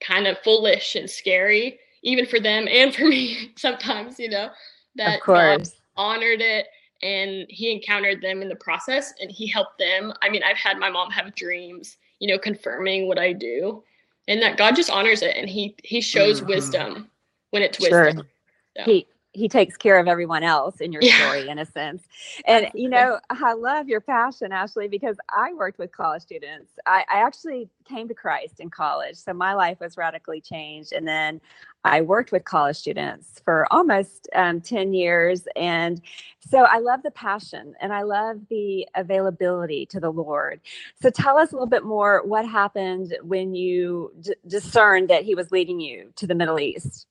kind 0.00 0.26
of 0.26 0.38
foolish 0.38 0.96
and 0.96 1.08
scary 1.08 1.78
even 2.02 2.26
for 2.26 2.40
them 2.40 2.66
and 2.70 2.94
for 2.94 3.04
me 3.08 3.52
sometimes 3.56 4.18
you 4.18 4.30
know 4.30 4.50
that 4.96 5.20
God 5.24 5.68
honored 5.96 6.40
it 6.40 6.66
and 7.02 7.46
he 7.48 7.72
encountered 7.72 8.22
them 8.22 8.42
in 8.42 8.48
the 8.48 8.56
process 8.56 9.12
and 9.20 9.30
he 9.30 9.46
helped 9.46 9.78
them 9.78 10.12
i 10.22 10.28
mean 10.28 10.42
i've 10.42 10.56
had 10.56 10.78
my 10.78 10.90
mom 10.90 11.10
have 11.10 11.34
dreams 11.34 11.96
you 12.18 12.28
know 12.28 12.38
confirming 12.38 13.06
what 13.06 13.18
i 13.18 13.32
do 13.32 13.82
and 14.28 14.42
that 14.42 14.56
God 14.56 14.76
just 14.76 14.90
honors 14.90 15.22
it 15.22 15.36
and 15.36 15.48
he 15.48 15.74
he 15.82 16.00
shows 16.00 16.40
mm-hmm. 16.40 16.50
wisdom 16.50 17.10
when 17.50 17.62
it's 17.62 17.78
sure. 17.78 18.06
wisdom. 18.06 18.28
So. 18.76 18.84
He 18.84 19.06
he 19.34 19.48
takes 19.48 19.76
care 19.76 19.98
of 19.98 20.06
everyone 20.06 20.44
else 20.44 20.80
in 20.80 20.92
your 20.92 21.02
yeah. 21.02 21.18
story 21.18 21.48
in 21.48 21.58
a 21.58 21.66
sense. 21.66 22.02
And 22.46 22.68
you 22.74 22.88
know 22.88 23.18
i 23.30 23.52
love 23.52 23.88
your 23.88 24.00
passion 24.00 24.52
ashley 24.52 24.88
because 24.88 25.16
i 25.30 25.52
worked 25.54 25.78
with 25.78 25.92
college 25.92 26.22
students. 26.22 26.72
I, 26.86 27.04
I, 27.10 27.20
actually 27.20 27.68
came 27.84 28.06
to 28.08 28.14
christ 28.14 28.60
in 28.60 28.70
college 28.70 29.16
so 29.16 29.32
my 29.32 29.54
life 29.54 29.78
was 29.80 29.96
radically 29.96 30.40
changed. 30.40 30.92
And 30.92 31.06
then 31.06 31.40
i 31.84 32.00
worked 32.00 32.32
with 32.32 32.44
college 32.44 32.76
students 32.76 33.40
for 33.44 33.66
almost 33.72 34.28
um, 34.34 34.60
10 34.60 34.94
years. 34.94 35.46
And 35.56 36.00
so 36.40 36.58
i 36.64 36.78
love 36.78 37.02
the 37.02 37.10
passion 37.10 37.74
and 37.80 37.92
i 37.92 38.02
love 38.02 38.40
the 38.48 38.86
availability 38.94 39.86
to 39.86 40.00
the 40.00 40.10
lord. 40.10 40.60
So 41.00 41.10
tell 41.10 41.38
us 41.38 41.52
a 41.52 41.54
little 41.54 41.66
bit 41.66 41.84
more 41.84 42.22
what 42.24 42.46
happened 42.46 43.16
when 43.22 43.54
you 43.54 44.12
d- 44.20 44.34
discerned 44.46 45.08
that 45.08 45.24
he 45.24 45.34
was 45.34 45.50
leading 45.50 45.80
you 45.80 46.12
to 46.16 46.26
the 46.26 46.34
middle 46.34 46.60
east 46.60 47.06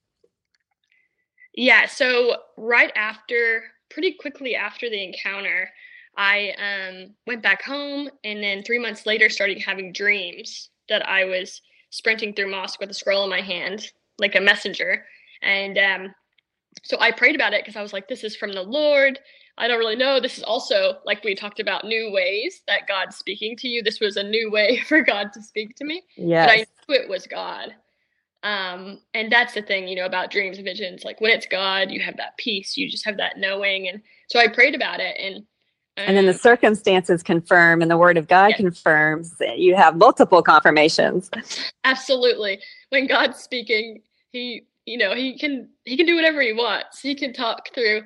yeah, 1.53 1.85
so 1.85 2.37
right 2.57 2.91
after, 2.95 3.63
pretty 3.89 4.13
quickly 4.13 4.55
after 4.55 4.89
the 4.89 5.03
encounter, 5.03 5.69
I 6.17 6.53
um, 6.57 7.15
went 7.25 7.41
back 7.41 7.63
home 7.63 8.09
and 8.23 8.43
then 8.43 8.63
three 8.63 8.79
months 8.79 9.05
later 9.05 9.29
started 9.29 9.61
having 9.61 9.93
dreams 9.93 10.69
that 10.89 11.07
I 11.07 11.25
was 11.25 11.61
sprinting 11.89 12.33
through 12.33 12.51
mosque 12.51 12.79
with 12.79 12.89
a 12.89 12.93
scroll 12.93 13.23
in 13.23 13.29
my 13.29 13.41
hand, 13.41 13.91
like 14.19 14.35
a 14.35 14.41
messenger. 14.41 15.05
And 15.41 15.77
um, 15.77 16.15
so 16.83 16.97
I 16.99 17.11
prayed 17.11 17.35
about 17.35 17.53
it 17.53 17.63
because 17.63 17.75
I 17.75 17.81
was 17.81 17.93
like, 17.93 18.07
this 18.07 18.23
is 18.23 18.35
from 18.35 18.53
the 18.53 18.63
Lord. 18.63 19.19
I 19.57 19.67
don't 19.67 19.77
really 19.77 19.95
know. 19.95 20.19
This 20.19 20.37
is 20.37 20.43
also, 20.43 20.97
like 21.05 21.23
we 21.23 21.35
talked 21.35 21.59
about, 21.59 21.85
new 21.85 22.11
ways 22.11 22.61
that 22.67 22.87
God's 22.87 23.15
speaking 23.15 23.55
to 23.57 23.67
you. 23.67 23.83
This 23.83 23.99
was 23.99 24.17
a 24.17 24.23
new 24.23 24.49
way 24.51 24.81
for 24.87 25.01
God 25.01 25.31
to 25.33 25.41
speak 25.41 25.75
to 25.75 25.85
me. 25.85 26.03
Yeah. 26.15 26.45
But 26.45 26.51
I 26.51 26.57
knew 26.57 26.95
it 26.95 27.09
was 27.09 27.27
God. 27.27 27.75
Um, 28.43 28.99
and 29.13 29.31
that's 29.31 29.53
the 29.53 29.61
thing, 29.61 29.87
you 29.87 29.95
know, 29.95 30.05
about 30.05 30.29
dreams 30.29 30.57
and 30.57 30.65
visions. 30.65 31.03
Like 31.03 31.21
when 31.21 31.31
it's 31.31 31.45
God, 31.45 31.91
you 31.91 32.01
have 32.01 32.17
that 32.17 32.37
peace, 32.37 32.75
you 32.75 32.89
just 32.89 33.05
have 33.05 33.17
that 33.17 33.37
knowing. 33.37 33.87
And 33.87 34.01
so 34.29 34.39
I 34.39 34.47
prayed 34.47 34.75
about 34.75 34.99
it 34.99 35.15
and 35.19 35.45
um, 35.95 36.05
and 36.07 36.17
then 36.17 36.25
the 36.25 36.31
um, 36.31 36.37
circumstances 36.37 37.21
confirm 37.21 37.83
and 37.83 37.91
the 37.91 37.97
word 37.97 38.17
of 38.17 38.27
God 38.27 38.47
yeah. 38.49 38.57
confirms. 38.57 39.35
You 39.55 39.75
have 39.75 39.95
multiple 39.95 40.41
confirmations. 40.41 41.29
Absolutely. 41.83 42.59
When 42.89 43.05
God's 43.05 43.37
speaking, 43.37 44.01
he 44.31 44.65
you 44.85 44.97
know, 44.97 45.15
he 45.15 45.37
can 45.37 45.69
he 45.85 45.95
can 45.95 46.05
do 46.05 46.15
whatever 46.15 46.41
he 46.41 46.51
wants. 46.51 46.99
He 46.99 47.15
can 47.15 47.31
talk 47.31 47.73
through 47.73 48.01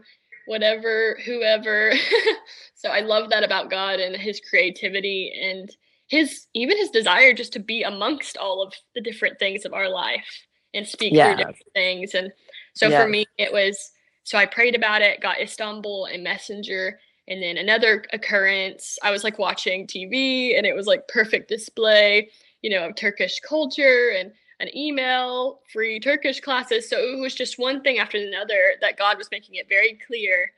whatever, 0.47 1.17
whoever. 1.25 1.93
so 2.75 2.89
I 2.89 3.01
love 3.01 3.29
that 3.29 3.43
about 3.43 3.69
God 3.69 3.99
and 3.99 4.15
his 4.15 4.41
creativity 4.41 5.31
and 5.41 5.69
his 6.07 6.47
even 6.53 6.77
his 6.77 6.89
desire 6.89 7.33
just 7.33 7.53
to 7.53 7.59
be 7.59 7.83
amongst 7.83 8.37
all 8.37 8.63
of 8.63 8.73
the 8.95 9.01
different 9.01 9.39
things 9.39 9.65
of 9.65 9.73
our 9.73 9.89
life 9.89 10.25
and 10.73 10.87
speak 10.87 11.13
through 11.13 11.35
different 11.35 11.57
things. 11.73 12.13
And 12.13 12.31
so 12.73 12.89
for 12.89 13.07
me, 13.07 13.25
it 13.37 13.51
was 13.51 13.91
so 14.23 14.37
I 14.37 14.45
prayed 14.45 14.75
about 14.75 15.01
it, 15.01 15.21
got 15.21 15.41
Istanbul 15.41 16.05
and 16.05 16.23
Messenger, 16.23 16.99
and 17.27 17.41
then 17.41 17.57
another 17.57 18.03
occurrence. 18.13 18.97
I 19.03 19.11
was 19.11 19.23
like 19.23 19.39
watching 19.39 19.87
TV, 19.87 20.57
and 20.57 20.65
it 20.65 20.75
was 20.75 20.85
like 20.85 21.07
perfect 21.07 21.49
display, 21.49 22.29
you 22.61 22.69
know, 22.69 22.85
of 22.85 22.95
Turkish 22.95 23.39
culture 23.39 24.13
and 24.17 24.31
an 24.59 24.75
email, 24.75 25.61
free 25.71 25.99
Turkish 25.99 26.39
classes. 26.39 26.89
So 26.89 26.97
it 26.97 27.19
was 27.19 27.35
just 27.35 27.59
one 27.59 27.81
thing 27.81 27.99
after 27.99 28.17
another 28.17 28.75
that 28.81 28.97
God 28.97 29.17
was 29.17 29.29
making 29.31 29.55
it 29.55 29.69
very 29.69 29.97
clear. 30.05 30.51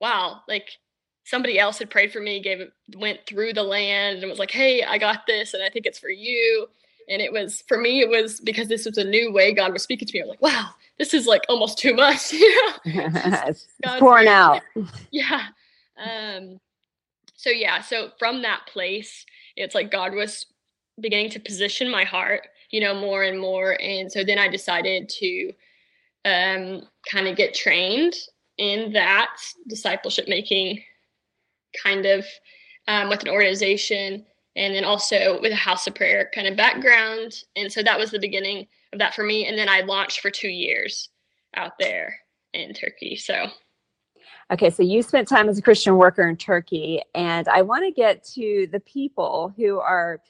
Wow, 0.00 0.42
like 0.48 0.70
somebody 1.26 1.58
else 1.58 1.78
had 1.78 1.90
prayed 1.90 2.12
for 2.12 2.20
me, 2.20 2.40
gave 2.40 2.60
it, 2.60 2.72
went 2.96 3.20
through 3.26 3.52
the 3.52 3.62
land 3.62 4.20
and 4.20 4.30
was 4.30 4.38
like, 4.38 4.50
"Hey, 4.50 4.82
I 4.82 4.96
got 4.96 5.26
this, 5.26 5.52
and 5.52 5.62
I 5.62 5.68
think 5.68 5.84
it's 5.84 5.98
for 5.98 6.08
you." 6.08 6.68
And 7.08 7.20
it 7.20 7.32
was 7.32 7.62
for 7.68 7.76
me, 7.78 8.00
it 8.00 8.08
was 8.08 8.40
because 8.40 8.68
this 8.68 8.86
was 8.86 8.96
a 8.96 9.04
new 9.04 9.32
way 9.32 9.52
God 9.52 9.72
was 9.72 9.82
speaking 9.82 10.08
to 10.08 10.14
me. 10.14 10.22
I 10.22 10.26
was 10.26 10.30
like, 10.30 10.42
"Wow, 10.42 10.70
this 10.98 11.12
is 11.12 11.26
like 11.26 11.42
almost 11.48 11.78
too 11.78 11.94
much," 11.94 12.32
you 12.84 12.84
know, 12.84 13.52
pouring 13.98 14.28
out. 14.28 14.62
Yeah. 15.10 15.48
Um. 15.98 16.60
So 17.34 17.50
yeah. 17.50 17.80
So 17.82 18.12
from 18.18 18.42
that 18.42 18.66
place, 18.72 19.26
it's 19.56 19.74
like 19.74 19.90
God 19.90 20.14
was 20.14 20.46
beginning 21.00 21.30
to 21.30 21.40
position 21.40 21.90
my 21.90 22.04
heart, 22.04 22.48
you 22.70 22.80
know, 22.80 22.94
more 22.94 23.24
and 23.24 23.38
more. 23.38 23.76
And 23.80 24.10
so 24.10 24.24
then 24.24 24.38
I 24.38 24.48
decided 24.48 25.08
to 25.20 25.52
um, 26.24 26.82
kind 27.10 27.28
of 27.28 27.36
get 27.36 27.54
trained 27.54 28.14
in 28.58 28.92
that 28.92 29.36
discipleship 29.68 30.28
making 30.28 30.82
kind 31.82 32.06
of 32.06 32.24
um, 32.88 33.08
with 33.08 33.22
an 33.22 33.28
organization 33.28 34.24
and 34.56 34.74
then 34.74 34.84
also 34.84 35.40
with 35.40 35.52
a 35.52 35.56
house 35.56 35.86
of 35.86 35.94
prayer 35.94 36.30
kind 36.34 36.46
of 36.46 36.56
background. 36.56 37.42
And 37.56 37.70
so 37.70 37.82
that 37.82 37.98
was 37.98 38.10
the 38.10 38.18
beginning 38.18 38.66
of 38.92 38.98
that 38.98 39.14
for 39.14 39.22
me. 39.22 39.46
And 39.46 39.58
then 39.58 39.68
I 39.68 39.80
launched 39.80 40.20
for 40.20 40.30
two 40.30 40.48
years 40.48 41.10
out 41.54 41.72
there 41.78 42.16
in 42.54 42.72
Turkey. 42.72 43.16
So. 43.16 43.46
Okay, 44.52 44.70
so 44.70 44.82
you 44.82 45.02
spent 45.02 45.28
time 45.28 45.48
as 45.48 45.58
a 45.58 45.62
Christian 45.62 45.96
worker 45.96 46.28
in 46.28 46.36
Turkey, 46.36 47.02
and 47.16 47.48
I 47.48 47.62
want 47.62 47.84
to 47.84 47.90
get 47.90 48.22
to 48.34 48.68
the 48.70 48.78
people 48.78 49.52
who 49.56 49.80
are 49.80 50.20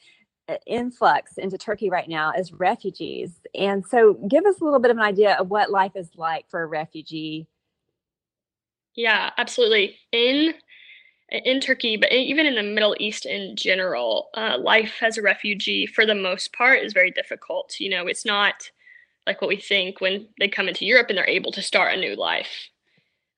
uh, 0.49 0.55
influx 0.67 1.37
into 1.37 1.59
Turkey 1.59 1.91
right 1.91 2.09
now 2.09 2.33
as 2.35 2.51
refugees. 2.51 3.33
And 3.55 3.85
so, 3.85 4.15
give 4.15 4.47
us 4.47 4.59
a 4.61 4.65
little 4.65 4.79
bit 4.79 4.91
of 4.91 4.97
an 4.97 5.03
idea 5.03 5.35
of 5.35 5.51
what 5.51 5.71
life 5.71 5.93
is 5.97 6.09
like 6.17 6.49
for 6.49 6.63
a 6.63 6.67
refugee. 6.67 7.47
Yeah, 8.95 9.31
absolutely. 9.37 9.97
In 10.13 10.55
in 11.29 11.61
Turkey, 11.61 11.97
but 11.97 12.13
even 12.13 12.47
in 12.47 12.55
the 12.55 12.63
Middle 12.63 12.97
East 13.01 13.27
in 13.27 13.57
general, 13.57 14.29
uh, 14.35 14.59
life 14.59 15.03
as 15.03 15.19
a 15.19 15.23
refugee, 15.23 15.87
for 15.87 16.07
the 16.07 16.15
most 16.15 16.53
part, 16.53 16.83
is 16.83 16.93
very 16.93 17.11
difficult. 17.11 17.81
You 17.81 17.91
know, 17.91 18.07
it's 18.07 18.25
not 18.25 18.71
like 19.27 19.41
what 19.41 19.49
we 19.49 19.57
think 19.57 20.01
when 20.01 20.29
they 20.39 20.49
come 20.49 20.69
into 20.69 20.87
Europe 20.87 21.09
and 21.09 21.19
they're 21.19 21.29
able 21.29 21.51
to 21.53 21.63
start 21.63 21.95
a 21.95 22.01
new 22.01 22.15
life. 22.15 22.69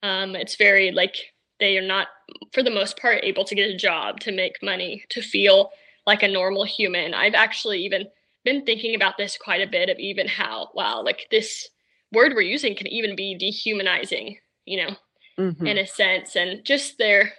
Um, 0.03 0.37
it's 0.37 0.57
very 0.57 0.93
like 0.93 1.17
they 1.61 1.79
are 1.79 1.87
not, 1.87 2.09
for 2.53 2.63
the 2.63 2.71
most 2.71 3.01
part, 3.01 3.25
able 3.25 3.45
to 3.45 3.55
get 3.55 3.71
a 3.71 3.77
job, 3.77 4.21
to 4.21 4.33
make 4.33 4.63
money, 4.63 5.05
to 5.09 5.23
feel 5.23 5.71
like 6.07 6.23
a 6.23 6.29
normal 6.29 6.65
human. 6.65 7.15
I've 7.15 7.35
actually 7.35 7.81
even 7.85 8.07
been 8.45 8.65
thinking 8.65 8.95
about 8.95 9.17
this 9.17 9.39
quite 9.39 9.67
a 9.67 9.71
bit 9.71 9.89
of 9.89 9.99
even 9.99 10.29
how, 10.29 10.71
wow, 10.75 11.03
like 11.03 11.27
this 11.31 11.69
word 12.13 12.33
we're 12.35 12.43
using 12.43 12.77
can 12.77 12.87
even 12.87 13.17
be 13.17 13.35
dehumanizing, 13.35 14.39
you 14.67 14.85
know, 14.85 14.97
mm-hmm. 15.39 15.67
in 15.67 15.79
a 15.79 15.87
sense, 15.87 16.37
and 16.37 16.65
just 16.65 16.99
their 16.99 17.33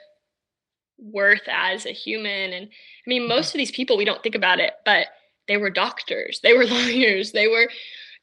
worth 1.02 1.48
as 1.48 1.86
a 1.86 1.92
human. 1.92 2.54
And 2.54 2.66
I 2.68 3.08
mean, 3.08 3.24
mm-hmm. 3.24 3.30
most 3.30 3.54
of 3.54 3.58
these 3.58 3.72
people, 3.72 3.98
we 3.98 4.06
don't 4.06 4.22
think 4.24 4.36
about 4.36 4.60
it, 4.60 4.74
but 4.86 5.08
they 5.48 5.58
were 5.58 5.70
doctors, 5.70 6.40
they 6.42 6.54
were 6.54 6.66
lawyers, 6.66 7.32
they 7.32 7.48
were 7.48 7.70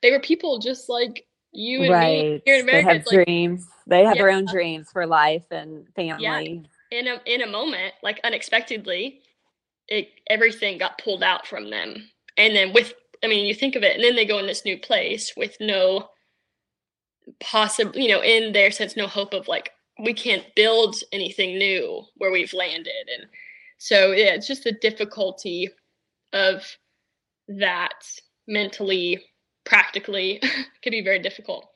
they 0.02 0.10
were 0.10 0.20
people 0.20 0.58
just 0.58 0.88
like 0.88 1.26
you 1.52 1.82
and 1.82 1.92
right. 1.92 2.22
me 2.22 2.42
here 2.44 2.56
in 2.56 2.62
America. 2.62 2.86
They 2.86 2.92
have 2.94 3.06
like, 3.06 3.26
dreams. 3.26 3.66
They 3.86 4.04
have 4.04 4.16
yeah. 4.16 4.22
their 4.22 4.30
own 4.30 4.44
dreams 4.44 4.88
for 4.92 5.06
life 5.06 5.44
and 5.50 5.86
family. 5.94 6.22
Yeah. 6.22 6.98
In 6.98 7.08
a 7.08 7.20
in 7.26 7.42
a 7.42 7.46
moment, 7.46 7.94
like 8.02 8.20
unexpectedly, 8.22 9.20
it 9.88 10.08
everything 10.28 10.78
got 10.78 10.98
pulled 10.98 11.22
out 11.22 11.46
from 11.46 11.70
them. 11.70 12.10
And 12.36 12.54
then 12.54 12.72
with 12.72 12.92
I 13.24 13.28
mean, 13.28 13.46
you 13.46 13.54
think 13.54 13.76
of 13.76 13.82
it, 13.82 13.94
and 13.94 14.04
then 14.04 14.14
they 14.14 14.26
go 14.26 14.38
in 14.38 14.46
this 14.46 14.64
new 14.64 14.78
place 14.78 15.32
with 15.36 15.56
no 15.60 16.10
possible, 17.40 17.98
you 17.98 18.08
know, 18.08 18.22
in 18.22 18.52
their 18.52 18.70
sense, 18.70 18.96
no 18.96 19.06
hope 19.06 19.34
of 19.34 19.48
like 19.48 19.72
we 19.98 20.12
can't 20.12 20.44
build 20.54 20.96
anything 21.12 21.58
new 21.58 22.02
where 22.16 22.30
we've 22.30 22.52
landed. 22.52 23.08
And 23.18 23.28
so 23.78 24.12
yeah 24.12 24.34
it's 24.34 24.46
just 24.46 24.64
the 24.64 24.72
difficulty 24.72 25.68
of 26.32 26.64
that 27.48 28.04
mentally 28.48 29.22
practically 29.64 30.40
could 30.82 30.90
be 30.90 31.02
very 31.02 31.18
difficult. 31.18 31.68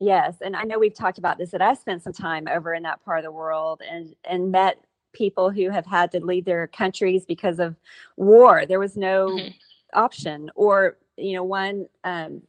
Yes 0.00 0.36
and 0.40 0.54
i 0.54 0.62
know 0.62 0.78
we've 0.78 0.94
talked 0.94 1.18
about 1.18 1.38
this 1.38 1.50
that 1.50 1.60
i 1.60 1.74
spent 1.74 2.04
some 2.04 2.12
time 2.12 2.46
over 2.48 2.72
in 2.72 2.84
that 2.84 3.04
part 3.04 3.18
of 3.18 3.24
the 3.24 3.32
world 3.32 3.82
and 3.90 4.14
and 4.24 4.52
met 4.52 4.78
people 5.12 5.50
who 5.50 5.70
have 5.70 5.86
had 5.86 6.12
to 6.12 6.24
leave 6.24 6.44
their 6.44 6.66
countries 6.68 7.24
because 7.24 7.58
of 7.58 7.76
war. 8.16 8.66
There 8.66 8.78
was 8.78 8.96
no 8.96 9.28
mm-hmm. 9.28 9.48
option. 9.92 10.50
Or 10.54 10.96
you 11.16 11.34
know 11.34 11.44
one 11.44 11.86
um, 12.04 12.42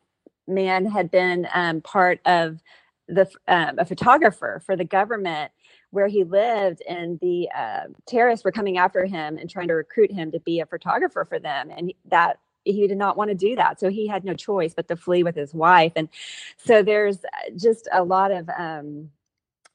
man 0.47 0.85
had 0.85 1.11
been 1.11 1.47
um, 1.53 1.81
part 1.81 2.19
of 2.25 2.61
the 3.09 3.29
um, 3.49 3.79
a 3.79 3.85
photographer 3.85 4.61
for 4.65 4.77
the 4.77 4.85
government 4.85 5.51
where 5.91 6.07
he 6.09 6.25
lived 6.25 6.83
and 6.89 7.19
the 7.21 7.49
uh, 7.57 7.85
terrorists 8.07 8.45
were 8.45 8.53
coming 8.53 8.77
after 8.79 9.05
him 9.05 9.37
and 9.39 9.49
trying 9.49 9.69
to 9.69 9.75
recruit 9.75 10.11
him 10.13 10.31
to 10.31 10.41
be 10.41 10.61
a 10.61 10.67
photographer 10.67 11.25
for 11.25 11.39
them 11.39 11.71
and 11.75 11.93
that 12.05 12.39
he 12.65 12.87
did 12.87 12.97
not 12.99 13.17
want 13.17 13.29
to 13.29 13.35
do 13.35 13.55
that. 13.57 13.79
So 13.79 13.89
he 13.89 14.07
had 14.07 14.25
no 14.25 14.35
choice 14.35 14.73
but 14.75 14.87
to 14.89 14.97
flee 14.97 15.23
with 15.23 15.35
his 15.35 15.53
wife 15.53 15.93
and 15.97 16.09
so 16.57 16.83
there's 16.83 17.19
uh, 17.25 17.51
just 17.57 17.89
a 17.93 18.03
lot 18.03 18.31
of 18.31 18.49
um, 18.57 19.11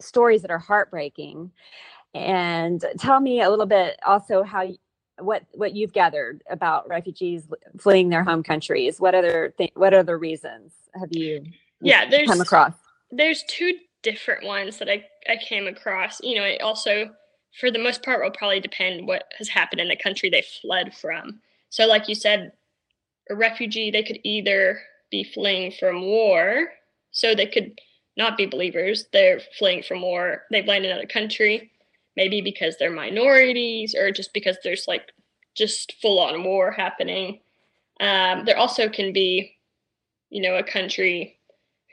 stories 0.01 0.43
that 0.43 0.53
are 0.53 0.59
heartbreaking. 0.59 1.53
And 2.15 2.85
tell 2.99 3.21
me 3.21 3.43
a 3.43 3.51
little 3.51 3.67
bit 3.67 3.99
also 4.07 4.43
how 4.45 4.69
what 5.21 5.45
what 5.53 5.75
you've 5.75 5.93
gathered 5.93 6.43
about 6.51 6.89
refugees 6.89 7.45
fleeing 7.79 8.11
their 8.11 8.25
home 8.25 8.43
countries. 8.43 9.01
What 9.01 9.15
other 9.15 9.55
th- 9.59 9.73
what 9.75 9.95
other 9.95 10.19
reasons 10.19 10.73
have 10.95 11.11
you 11.13 11.45
yeah 11.83 12.09
there's 12.09 12.31
come 12.31 12.41
across 12.41 12.75
there's 13.17 13.45
two 13.49 13.75
different 14.03 14.45
ones 14.45 14.79
that 14.79 14.89
I, 14.89 15.05
I 15.29 15.37
came 15.37 15.67
across. 15.67 16.21
You 16.23 16.37
know, 16.37 16.45
it 16.45 16.61
also, 16.61 17.11
for 17.59 17.71
the 17.71 17.79
most 17.79 18.03
part, 18.03 18.23
will 18.23 18.31
probably 18.31 18.61
depend 18.61 19.07
what 19.07 19.25
has 19.39 19.49
happened 19.49 19.81
in 19.81 19.89
the 19.89 19.97
country 19.97 20.31
they 20.31 20.45
fled 20.61 20.95
from. 20.95 21.41
So, 21.71 21.87
like 21.87 22.09
you 22.09 22.15
said, 22.15 22.53
a 23.31 23.35
refugee, 23.35 23.91
they 23.91 24.03
could 24.03 24.21
either 24.23 24.81
be 25.11 25.25
fleeing 25.25 25.73
from 25.73 26.03
war, 26.03 26.69
so 27.11 27.35
they 27.35 27.47
could 27.47 27.79
not 28.17 28.37
be 28.37 28.47
believers. 28.47 29.07
They're 29.13 29.41
fleeing 29.59 29.83
from 29.83 30.03
war. 30.03 30.43
They've 30.51 30.67
landed 30.67 30.89
in 30.89 30.93
another 30.93 31.09
country, 31.09 31.73
maybe 32.17 32.41
because 32.41 32.77
they're 32.77 32.91
minorities 32.91 33.95
or 33.95 34.11
just 34.13 34.33
because 34.35 34.57
there's 34.63 34.87
like 34.87 35.11
just 35.55 35.95
full 36.01 36.19
on 36.19 36.45
war 36.45 36.71
happening. 36.71 37.41
Um, 38.01 38.45
there 38.45 38.59
also 38.59 38.89
can 38.89 39.13
be, 39.13 39.57
you 40.31 40.43
know, 40.43 40.57
a 40.57 40.63
country 40.63 41.34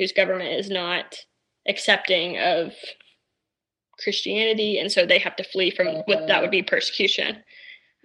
whose 0.02 0.12
government 0.12 0.50
is 0.50 0.68
not 0.68 1.16
accepting 1.68 2.40
of 2.40 2.74
Christianity, 4.00 4.80
and 4.80 4.92
so 4.92 5.06
they 5.06 5.20
have 5.20 5.36
to 5.36 5.44
flee 5.44 5.70
from 5.70 5.86
what 6.08 6.26
that 6.26 6.42
would 6.42 6.50
be 6.50 6.64
persecution. 6.64 7.38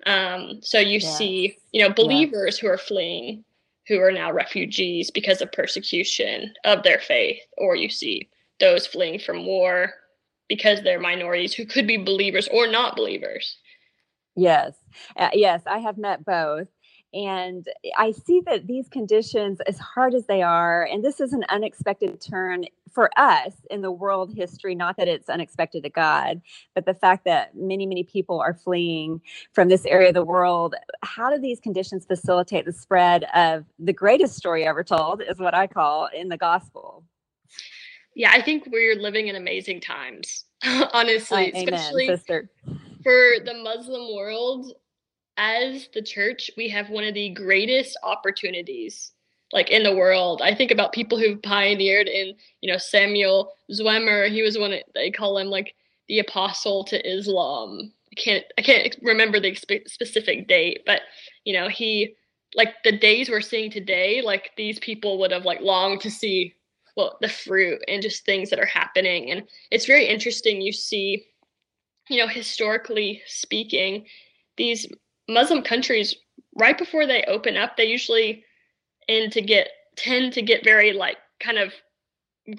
Um, 0.05 0.59
so 0.61 0.79
you 0.79 0.99
yes. 0.99 1.17
see, 1.17 1.57
you 1.73 1.81
know, 1.81 1.95
believers 1.95 2.57
yes. 2.57 2.59
who 2.59 2.67
are 2.67 2.77
fleeing, 2.77 3.47
who 3.89 3.99
are 3.99 4.13
now 4.13 4.31
refugees 4.31 5.11
because 5.11 5.41
of 5.41 5.51
persecution 5.53 6.53
of 6.67 6.83
their 6.83 6.99
faith, 6.99 7.41
or 7.57 7.77
you 7.77 7.89
see 7.89 8.29
those 8.61 8.87
fleeing 8.87 9.19
from 9.19 9.47
war 9.47 9.95
because 10.49 10.83
they're 10.83 11.01
minorities 11.01 11.55
who 11.55 11.65
could 11.65 11.87
be 11.87 11.97
believers 11.97 12.47
or 12.53 12.67
not 12.67 12.95
believers. 12.95 13.57
Yes, 14.37 14.75
uh, 15.17 15.31
yes, 15.33 15.63
I 15.67 15.79
have 15.79 15.97
met 15.97 16.27
both. 16.27 16.69
And 17.15 17.67
I 17.97 18.11
see 18.11 18.43
that 18.47 18.67
these 18.67 18.89
conditions, 18.89 19.61
as 19.67 19.79
hard 19.79 20.15
as 20.15 20.27
they 20.27 20.43
are, 20.43 20.85
and 20.85 21.05
this 21.05 21.21
is 21.21 21.33
an 21.33 21.45
unexpected 21.49 22.21
turn 22.21 22.65
for 22.93 23.11
us 23.19 23.53
in 23.71 23.83
the 23.83 23.91
world 23.91 24.35
history, 24.35 24.75
not 24.75 24.97
that 24.97 25.07
it's 25.07 25.29
unexpected 25.29 25.83
to 25.83 25.91
God, 25.91 26.41
but 26.75 26.87
the 26.87 26.95
fact 26.95 27.25
that 27.25 27.55
many, 27.55 27.87
many 27.87 28.03
people 28.05 28.41
are 28.41 28.55
fleeing 28.55 29.21
from 29.53 29.69
this 29.69 29.85
area 29.85 30.09
of 30.09 30.15
the 30.15 30.25
world. 30.25 30.75
How 31.03 31.31
do 31.31 31.39
these 31.39 31.61
conditions 31.61 32.07
facilitate 32.07 32.65
the 32.65 32.73
spread 32.73 33.25
of 33.35 33.65
the 33.79 33.93
greatest 33.93 34.37
story 34.37 34.65
ever 34.65 34.83
told, 34.83 35.23
is 35.23 35.39
what 35.39 35.55
I 35.55 35.67
call 35.67 36.09
in 36.15 36.29
the 36.29 36.39
gospel? 36.39 37.05
Yeah, 38.15 38.31
I 38.33 38.41
think 38.41 38.67
we're 38.73 38.97
living 38.97 39.29
in 39.29 39.37
amazing 39.37 39.83
times, 39.83 40.45
honestly, 40.65 41.53
uh, 41.53 41.59
especially 41.59 42.07
sister. 42.07 42.51
for 43.03 43.33
the 43.45 43.55
Muslim 43.63 44.15
world 44.15 44.73
as 45.37 45.89
the 45.95 46.03
church, 46.03 46.51
we 46.57 46.69
have 46.71 46.91
one 46.91 47.05
of 47.05 47.15
the 47.15 47.31
greatest 47.31 47.97
opportunities 48.03 49.13
like 49.53 49.71
in 49.71 49.83
the 49.83 49.95
world. 49.95 50.43
I 50.43 50.55
think 50.55 50.71
about 50.71 50.93
people 50.93 51.19
who've 51.19 51.41
pioneered 51.41 52.09
in, 52.09 52.35
you 52.61 52.71
know, 52.71 52.79
Samuel 52.79 53.53
Zwemer. 53.71 54.29
He 54.29 54.43
was 54.43 54.59
one 54.59 54.73
of, 54.73 54.81
they 54.95 55.11
call 55.11 55.39
him 55.39 55.49
like 55.49 55.75
the 56.09 56.19
apostle 56.19 56.85
to 56.85 57.09
Islam. 57.09 57.93
I 58.13 58.21
can't 58.21 58.45
I 58.59 58.63
can't 58.63 58.97
remember 59.03 59.39
the 59.41 59.55
spe- 59.55 59.87
specific 59.87 60.49
date, 60.49 60.83
but 60.87 61.03
you 61.45 61.53
know, 61.53 61.69
he 61.69 62.17
like 62.55 62.75
the 62.85 62.97
days 62.97 63.29
we're 63.29 63.41
seeing 63.41 63.71
today, 63.71 64.23
like 64.23 64.51
these 64.57 64.79
people 64.79 65.19
would 65.19 65.33
have 65.33 65.45
like 65.45 65.61
longed 65.61 66.01
to 66.03 66.11
see 66.11 66.55
well 66.97 67.19
the 67.21 67.29
fruit 67.29 67.81
and 67.87 68.03
just 68.03 68.25
things 68.25 68.51
that 68.51 68.59
are 68.59 68.67
happening 68.67 69.31
and 69.31 69.43
it's 69.71 69.87
very 69.87 70.07
interesting 70.07 70.61
you 70.61 70.73
see 70.73 71.27
you 72.09 72.19
know 72.19 72.27
historically 72.27 73.23
speaking 73.27 74.07
these 74.57 74.87
Muslim 75.29 75.63
countries, 75.63 76.15
right 76.55 76.79
before 76.79 77.07
they 77.07 77.25
open 77.25 77.57
up, 77.57 77.77
they 77.77 77.85
usually 77.85 78.45
and 79.09 79.33
to 79.33 79.41
get 79.41 79.69
tend 79.97 80.33
to 80.35 80.43
get 80.43 80.65
very 80.65 80.93
like 80.93 81.17
kind 81.41 81.59
of 81.59 81.73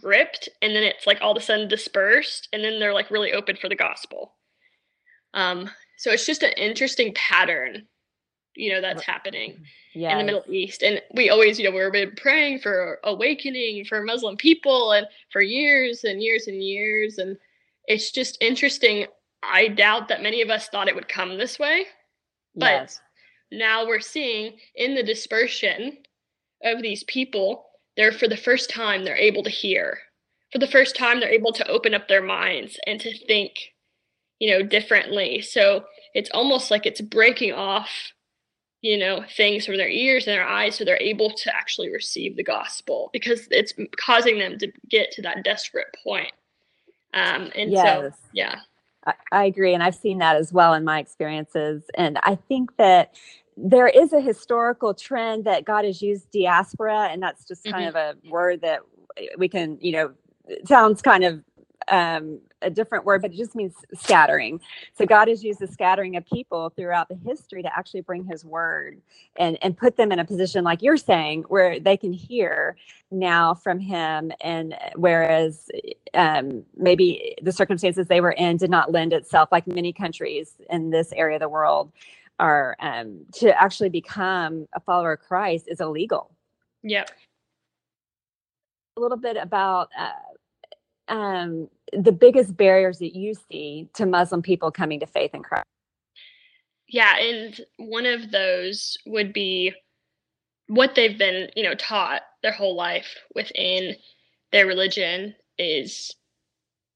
gripped, 0.01 0.49
and 0.61 0.75
then 0.75 0.83
it's 0.83 1.07
like 1.07 1.19
all 1.21 1.31
of 1.31 1.37
a 1.37 1.41
sudden 1.41 1.67
dispersed, 1.67 2.49
and 2.51 2.63
then 2.63 2.79
they're 2.79 2.93
like 2.93 3.11
really 3.11 3.33
open 3.33 3.55
for 3.55 3.69
the 3.69 3.75
gospel. 3.75 4.33
Um, 5.33 5.69
so 5.97 6.11
it's 6.11 6.25
just 6.25 6.43
an 6.43 6.53
interesting 6.57 7.13
pattern, 7.13 7.87
you 8.55 8.71
know, 8.71 8.81
that's 8.81 9.03
happening 9.03 9.63
yes. 9.93 10.11
in 10.11 10.17
the 10.17 10.23
Middle 10.23 10.43
East. 10.51 10.83
And 10.83 11.01
we 11.13 11.29
always, 11.29 11.59
you 11.59 11.69
know, 11.69 11.75
we've 11.75 11.91
been 11.91 12.15
praying 12.15 12.59
for 12.59 12.99
awakening 13.03 13.85
for 13.85 14.01
Muslim 14.03 14.37
people 14.37 14.91
and 14.91 15.07
for 15.31 15.41
years 15.41 16.03
and 16.03 16.21
years 16.21 16.47
and 16.47 16.61
years. 16.61 17.17
And 17.17 17.37
it's 17.85 18.11
just 18.11 18.37
interesting. 18.41 19.07
I 19.43 19.67
doubt 19.69 20.07
that 20.07 20.23
many 20.23 20.41
of 20.41 20.49
us 20.49 20.69
thought 20.69 20.87
it 20.87 20.95
would 20.95 21.09
come 21.09 21.37
this 21.37 21.59
way. 21.59 21.85
But 22.57 22.71
yes. 22.71 22.99
now 23.51 23.85
we're 23.85 23.99
seeing 23.99 24.57
in 24.75 24.95
the 24.95 25.03
dispersion 25.03 25.97
of 26.63 26.81
these 26.81 27.03
people, 27.03 27.65
they're 27.95 28.11
for 28.11 28.27
the 28.27 28.35
first 28.35 28.69
time 28.69 29.05
they're 29.05 29.15
able 29.15 29.43
to 29.43 29.49
hear. 29.49 29.99
For 30.51 30.59
the 30.59 30.67
first 30.67 30.95
time 30.95 31.19
they're 31.19 31.29
able 31.29 31.53
to 31.53 31.67
open 31.67 31.93
up 31.93 32.07
their 32.07 32.21
minds 32.21 32.79
and 32.87 32.99
to 33.01 33.17
think, 33.25 33.53
you 34.39 34.51
know, 34.51 34.63
differently. 34.65 35.41
So 35.41 35.85
it's 36.13 36.31
almost 36.31 36.71
like 36.71 36.85
it's 36.85 37.01
breaking 37.01 37.53
off, 37.53 37.89
you 38.81 38.97
know, 38.97 39.23
things 39.35 39.65
from 39.65 39.77
their 39.77 39.89
ears 39.89 40.25
and 40.25 40.33
their 40.33 40.47
eyes 40.47 40.75
so 40.75 40.83
they're 40.83 41.01
able 41.01 41.31
to 41.31 41.55
actually 41.55 41.91
receive 41.91 42.35
the 42.35 42.43
gospel 42.43 43.09
because 43.13 43.47
it's 43.51 43.73
causing 43.97 44.39
them 44.39 44.57
to 44.59 44.71
get 44.89 45.11
to 45.11 45.21
that 45.23 45.43
desperate 45.43 45.87
point. 46.03 46.31
Um, 47.13 47.51
and 47.55 47.71
yes. 47.71 47.83
so, 47.83 48.11
yeah. 48.33 48.55
I, 49.31 49.45
agree. 49.45 49.73
And 49.73 49.83
I've 49.83 49.95
seen 49.95 50.17
that 50.19 50.35
as 50.35 50.51
well 50.51 50.73
in 50.73 50.83
my 50.83 50.99
experiences. 50.99 51.83
And 51.95 52.19
I 52.23 52.35
think 52.35 52.75
that 52.77 53.15
there 53.55 53.87
is 53.87 54.13
a 54.13 54.21
historical 54.21 54.93
trend 54.93 55.45
that 55.45 55.65
God 55.65 55.85
has 55.85 56.01
used 56.01 56.29
diaspora, 56.31 57.09
and 57.11 57.21
that's 57.21 57.45
just 57.45 57.63
kind 57.63 57.93
mm-hmm. 57.93 57.97
of 57.97 58.17
a 58.25 58.29
word 58.29 58.61
that 58.61 58.81
we 59.37 59.49
can, 59.49 59.77
you 59.81 59.91
know, 59.93 60.13
sounds 60.65 61.01
kind 61.01 61.23
of 61.23 61.43
um, 61.87 62.39
a 62.61 62.69
different 62.69 63.05
word, 63.05 63.21
but 63.21 63.31
it 63.31 63.37
just 63.37 63.55
means 63.55 63.73
scattering. 63.93 64.59
So 64.97 65.05
God 65.05 65.27
has 65.27 65.43
used 65.43 65.59
the 65.59 65.67
scattering 65.67 66.15
of 66.15 66.25
people 66.25 66.69
throughout 66.75 67.09
the 67.09 67.15
history 67.15 67.61
to 67.63 67.77
actually 67.77 68.01
bring 68.01 68.25
His 68.25 68.43
word 68.43 69.01
and 69.37 69.57
and 69.61 69.77
put 69.77 69.97
them 69.97 70.11
in 70.11 70.19
a 70.19 70.25
position, 70.25 70.63
like 70.63 70.81
you're 70.81 70.97
saying, 70.97 71.43
where 71.47 71.79
they 71.79 71.97
can 71.97 72.13
hear 72.13 72.75
now 73.11 73.53
from 73.53 73.79
Him, 73.79 74.31
and 74.41 74.75
whereas 74.95 75.69
um, 76.13 76.63
maybe 76.75 77.35
the 77.41 77.51
circumstances 77.51 78.07
they 78.07 78.21
were 78.21 78.31
in 78.31 78.57
did 78.57 78.69
not 78.69 78.91
lend 78.91 79.13
itself, 79.13 79.49
like 79.51 79.67
many 79.67 79.93
countries 79.93 80.55
in 80.69 80.89
this 80.89 81.11
area 81.13 81.35
of 81.35 81.41
the 81.41 81.49
world 81.49 81.91
are 82.39 82.75
um, 82.79 83.25
to 83.33 83.49
actually 83.61 83.89
become 83.89 84.67
a 84.73 84.79
follower 84.79 85.13
of 85.13 85.19
Christ 85.21 85.65
is 85.67 85.81
illegal. 85.81 86.31
Yep. 86.83 87.09
A 88.97 88.99
little 88.99 89.17
bit 89.17 89.37
about. 89.37 89.89
Uh, 89.97 90.11
um, 91.07 91.69
the 91.93 92.11
biggest 92.11 92.55
barriers 92.57 92.99
that 92.99 93.15
you 93.15 93.33
see 93.33 93.89
to 93.93 94.05
Muslim 94.05 94.41
people 94.41 94.71
coming 94.71 94.99
to 94.99 95.05
faith 95.05 95.33
in 95.33 95.43
Christ? 95.43 95.65
Yeah, 96.87 97.17
and 97.17 97.59
one 97.77 98.05
of 98.05 98.31
those 98.31 98.97
would 99.05 99.33
be 99.33 99.73
what 100.67 100.95
they've 100.95 101.17
been, 101.17 101.49
you 101.55 101.63
know, 101.63 101.75
taught 101.75 102.21
their 102.43 102.51
whole 102.51 102.75
life 102.75 103.15
within 103.35 103.95
their 104.51 104.65
religion 104.65 105.35
is, 105.57 106.13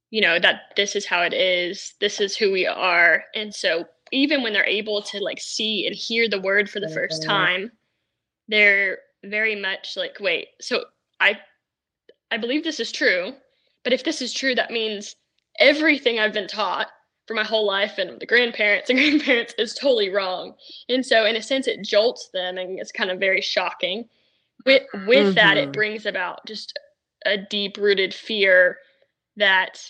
you 0.10 0.21
know, 0.21 0.39
that 0.39 0.62
this 0.76 0.95
is 0.95 1.06
how 1.06 1.21
it 1.21 1.34
is, 1.34 1.93
this 2.00 2.19
is 2.19 2.38
who 2.38 2.52
we 2.52 2.67
are. 2.67 3.24
And 3.36 3.54
so 3.54 3.86
even 4.12 4.43
when 4.43 4.54
they're 4.54 4.65
able 4.65 5.02
to 5.02 5.19
like 5.19 5.39
see 5.39 5.88
and 5.88 5.95
hear 5.95 6.30
the 6.30 6.41
word 6.41 6.69
for 6.69 6.80
the 6.80 6.89
first 6.89 7.24
time, 7.24 7.71
they're 8.47 9.00
very 9.24 9.56
much 9.56 9.95
like, 9.95 10.17
wait, 10.19 10.50
so 10.60 10.86
I 11.19 11.39
I 12.30 12.38
believe 12.38 12.63
this 12.63 12.80
is 12.80 12.91
true. 12.91 13.34
But 13.84 13.94
if 13.94 14.04
this 14.04 14.22
is 14.22 14.34
true, 14.34 14.56
that 14.56 14.72
means 14.72 15.15
everything 15.60 16.20
I've 16.20 16.34
been 16.34 16.48
taught 16.48 16.88
for 17.28 17.34
my 17.34 17.44
whole 17.44 17.65
life 17.65 17.98
and 17.98 18.20
the 18.20 18.26
grandparents 18.26 18.89
and 18.89 19.00
grandparents 19.00 19.54
is 19.58 19.74
totally 19.74 20.10
wrong. 20.10 20.56
And 20.89 21.06
so, 21.06 21.26
in 21.26 21.36
a 21.36 21.41
sense, 21.41 21.67
it 21.67 21.84
jolts 21.84 22.30
them 22.34 22.58
and 22.58 22.80
it's 22.80 22.91
kind 22.91 23.12
of 23.12 23.20
very 23.20 23.41
shocking. 23.41 24.10
With, 24.65 24.84
with 24.94 25.08
mm-hmm. 25.08 25.34
that, 25.34 25.58
it 25.58 25.63
mm-hmm. 25.63 25.72
brings 25.72 26.06
about 26.06 26.46
just 26.46 26.78
a 27.26 27.38
deep 27.38 27.78
rooted 27.78 28.13
fear 28.13 28.78
that 29.38 29.82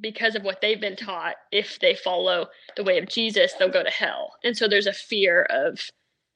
because 0.00 0.34
of 0.34 0.42
what 0.42 0.60
they've 0.60 0.80
been 0.80 0.96
taught, 0.96 1.36
if 1.52 1.78
they 1.80 1.94
follow 1.94 2.48
the 2.76 2.84
way 2.84 2.98
of 2.98 3.08
Jesus, 3.08 3.52
they'll 3.58 3.68
go 3.68 3.82
to 3.82 3.90
hell. 3.90 4.32
And 4.42 4.56
so 4.56 4.66
there's 4.68 4.86
a 4.86 4.92
fear 4.92 5.46
of 5.50 5.80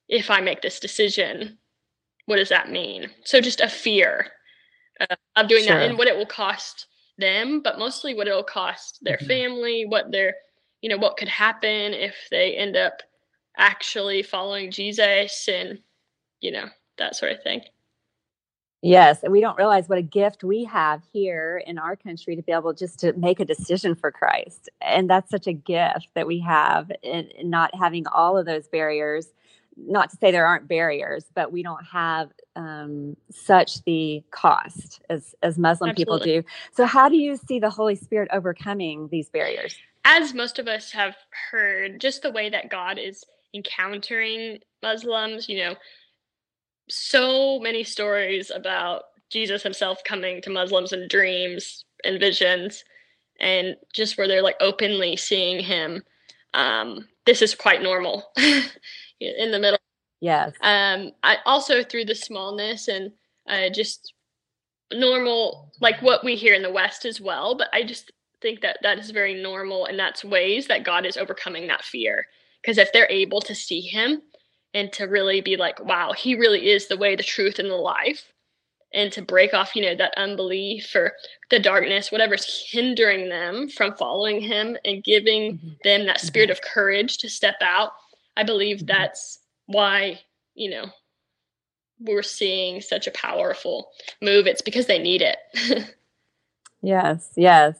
if 0.08 0.30
I 0.30 0.40
make 0.40 0.62
this 0.62 0.80
decision, 0.80 1.58
what 2.26 2.36
does 2.36 2.48
that 2.50 2.70
mean? 2.70 3.10
So 3.24 3.40
just 3.40 3.60
a 3.60 3.68
fear 3.68 4.32
uh, 5.00 5.16
of 5.36 5.48
doing 5.48 5.64
sure. 5.64 5.78
that 5.78 5.88
and 5.88 5.98
what 5.98 6.08
it 6.08 6.16
will 6.16 6.26
cost 6.26 6.86
them, 7.18 7.60
but 7.60 7.78
mostly 7.78 8.14
what 8.14 8.28
it'll 8.28 8.42
cost 8.42 8.98
their 9.02 9.16
mm-hmm. 9.16 9.26
family, 9.26 9.84
what 9.86 10.10
their, 10.10 10.34
you 10.80 10.88
know, 10.88 10.98
what 10.98 11.16
could 11.16 11.28
happen 11.28 11.92
if 11.92 12.14
they 12.30 12.54
end 12.56 12.76
up 12.76 13.02
actually 13.56 14.22
following 14.22 14.70
Jesus 14.70 15.48
and, 15.48 15.78
you 16.40 16.52
know, 16.52 16.66
that 16.98 17.16
sort 17.16 17.32
of 17.32 17.42
thing. 17.42 17.62
Yes, 18.80 19.24
and 19.24 19.32
we 19.32 19.40
don't 19.40 19.58
realize 19.58 19.88
what 19.88 19.98
a 19.98 20.02
gift 20.02 20.44
we 20.44 20.62
have 20.64 21.02
here 21.12 21.60
in 21.66 21.78
our 21.78 21.96
country 21.96 22.36
to 22.36 22.42
be 22.42 22.52
able 22.52 22.72
just 22.72 23.00
to 23.00 23.12
make 23.14 23.40
a 23.40 23.44
decision 23.44 23.96
for 23.96 24.12
Christ. 24.12 24.68
And 24.80 25.10
that's 25.10 25.30
such 25.30 25.48
a 25.48 25.52
gift 25.52 26.10
that 26.14 26.28
we 26.28 26.38
have 26.40 26.92
in, 27.02 27.26
in 27.30 27.50
not 27.50 27.74
having 27.74 28.06
all 28.06 28.38
of 28.38 28.46
those 28.46 28.68
barriers 28.68 29.32
not 29.86 30.10
to 30.10 30.16
say 30.16 30.30
there 30.30 30.46
aren't 30.46 30.68
barriers, 30.68 31.24
but 31.34 31.52
we 31.52 31.62
don't 31.62 31.84
have 31.84 32.30
um, 32.56 33.16
such 33.30 33.82
the 33.84 34.22
cost 34.30 35.00
as 35.08 35.34
as 35.42 35.58
Muslim 35.58 35.90
Absolutely. 35.90 36.18
people 36.24 36.42
do. 36.42 36.48
So, 36.74 36.86
how 36.86 37.08
do 37.08 37.16
you 37.16 37.36
see 37.36 37.58
the 37.58 37.70
Holy 37.70 37.94
Spirit 37.94 38.28
overcoming 38.32 39.08
these 39.08 39.28
barriers? 39.28 39.76
As 40.04 40.34
most 40.34 40.58
of 40.58 40.66
us 40.66 40.90
have 40.92 41.16
heard, 41.50 42.00
just 42.00 42.22
the 42.22 42.30
way 42.30 42.48
that 42.50 42.70
God 42.70 42.98
is 42.98 43.24
encountering 43.54 44.58
Muslims, 44.82 45.48
you 45.48 45.58
know, 45.58 45.74
so 46.88 47.58
many 47.60 47.84
stories 47.84 48.50
about 48.54 49.02
Jesus 49.30 49.62
himself 49.62 50.02
coming 50.04 50.40
to 50.42 50.50
Muslims 50.50 50.92
in 50.92 51.06
dreams 51.08 51.84
and 52.04 52.18
visions, 52.18 52.84
and 53.40 53.76
just 53.94 54.18
where 54.18 54.26
they're 54.26 54.42
like 54.42 54.56
openly 54.60 55.16
seeing 55.16 55.62
him. 55.62 56.02
Um, 56.54 57.06
this 57.26 57.42
is 57.42 57.54
quite 57.54 57.82
normal 57.82 58.32
in 59.20 59.50
the 59.50 59.58
middle. 59.58 59.78
Yes. 60.20 60.52
Um, 60.60 61.12
I 61.22 61.36
also 61.46 61.82
through 61.82 62.06
the 62.06 62.14
smallness 62.14 62.88
and 62.88 63.12
uh, 63.48 63.70
just 63.72 64.12
normal, 64.92 65.72
like 65.80 66.00
what 66.02 66.24
we 66.24 66.34
hear 66.34 66.54
in 66.54 66.62
the 66.62 66.72
West 66.72 67.04
as 67.04 67.20
well. 67.20 67.56
But 67.56 67.68
I 67.72 67.84
just 67.84 68.10
think 68.40 68.60
that 68.60 68.78
that 68.82 68.98
is 68.98 69.10
very 69.10 69.40
normal, 69.40 69.86
and 69.86 69.98
that's 69.98 70.24
ways 70.24 70.66
that 70.68 70.84
God 70.84 71.06
is 71.06 71.16
overcoming 71.16 71.66
that 71.68 71.84
fear. 71.84 72.26
Because 72.62 72.78
if 72.78 72.92
they're 72.92 73.10
able 73.10 73.40
to 73.42 73.54
see 73.54 73.80
Him 73.80 74.22
and 74.74 74.92
to 74.92 75.04
really 75.04 75.40
be 75.40 75.56
like, 75.56 75.82
wow, 75.84 76.12
He 76.12 76.34
really 76.34 76.70
is 76.70 76.88
the 76.88 76.96
way, 76.96 77.16
the 77.16 77.22
truth, 77.22 77.58
and 77.58 77.70
the 77.70 77.74
life, 77.74 78.32
and 78.92 79.12
to 79.12 79.22
break 79.22 79.54
off, 79.54 79.76
you 79.76 79.82
know, 79.82 79.94
that 79.94 80.14
unbelief 80.16 80.94
or 80.94 81.12
the 81.50 81.58
darkness, 81.58 82.10
whatever's 82.10 82.66
hindering 82.70 83.28
them 83.28 83.68
from 83.68 83.94
following 83.96 84.40
Him 84.40 84.76
and 84.84 85.04
giving 85.04 85.58
mm-hmm. 85.58 85.68
them 85.84 86.06
that 86.06 86.20
spirit 86.20 86.46
mm-hmm. 86.46 86.52
of 86.52 86.62
courage 86.62 87.18
to 87.18 87.28
step 87.28 87.56
out, 87.60 87.92
I 88.38 88.44
believe 88.44 88.78
mm-hmm. 88.78 88.86
that's 88.86 89.40
why, 89.66 90.20
you 90.54 90.70
know, 90.70 90.86
we're 92.00 92.22
seeing 92.22 92.80
such 92.80 93.06
a 93.08 93.10
powerful 93.10 93.90
move. 94.22 94.46
It's 94.46 94.62
because 94.62 94.86
they 94.86 95.00
need 95.00 95.20
it. 95.20 95.36
yes, 96.82 97.30
yes. 97.36 97.76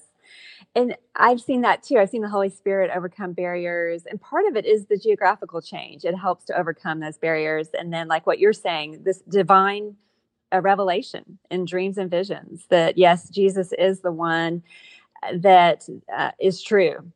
And 0.74 0.96
I've 1.14 1.40
seen 1.40 1.62
that 1.62 1.82
too. 1.82 1.96
I've 1.98 2.10
seen 2.10 2.22
the 2.22 2.28
Holy 2.28 2.50
Spirit 2.50 2.90
overcome 2.94 3.32
barriers. 3.32 4.04
And 4.04 4.20
part 4.20 4.44
of 4.46 4.56
it 4.56 4.66
is 4.66 4.86
the 4.86 4.98
geographical 4.98 5.62
change. 5.62 6.04
It 6.04 6.16
helps 6.16 6.44
to 6.46 6.58
overcome 6.58 7.00
those 7.00 7.16
barriers. 7.16 7.68
And 7.72 7.92
then, 7.92 8.08
like 8.08 8.26
what 8.26 8.40
you're 8.40 8.52
saying, 8.52 9.02
this 9.04 9.20
divine 9.20 9.96
uh, 10.52 10.60
revelation 10.60 11.38
in 11.50 11.64
dreams 11.64 11.96
and 11.96 12.10
visions 12.10 12.66
that, 12.70 12.98
yes, 12.98 13.28
Jesus 13.28 13.72
is 13.78 14.00
the 14.00 14.12
one 14.12 14.62
that 15.34 15.88
uh, 16.16 16.30
is 16.40 16.62
true. 16.62 17.10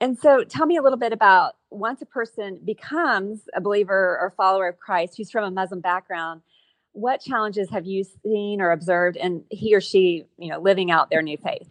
And 0.00 0.18
so, 0.18 0.44
tell 0.44 0.66
me 0.66 0.76
a 0.76 0.82
little 0.82 0.98
bit 0.98 1.12
about 1.12 1.56
once 1.70 2.02
a 2.02 2.06
person 2.06 2.60
becomes 2.64 3.40
a 3.54 3.60
believer 3.60 4.18
or 4.20 4.32
follower 4.36 4.68
of 4.68 4.78
Christ 4.78 5.16
who's 5.16 5.30
from 5.30 5.44
a 5.44 5.50
Muslim 5.50 5.80
background, 5.80 6.42
what 6.92 7.20
challenges 7.20 7.68
have 7.70 7.86
you 7.86 8.04
seen 8.22 8.60
or 8.60 8.70
observed 8.70 9.16
in 9.16 9.44
he 9.50 9.74
or 9.74 9.80
she, 9.80 10.24
you 10.38 10.48
know, 10.48 10.58
living 10.58 10.90
out 10.90 11.10
their 11.10 11.22
new 11.22 11.36
faith? 11.36 11.68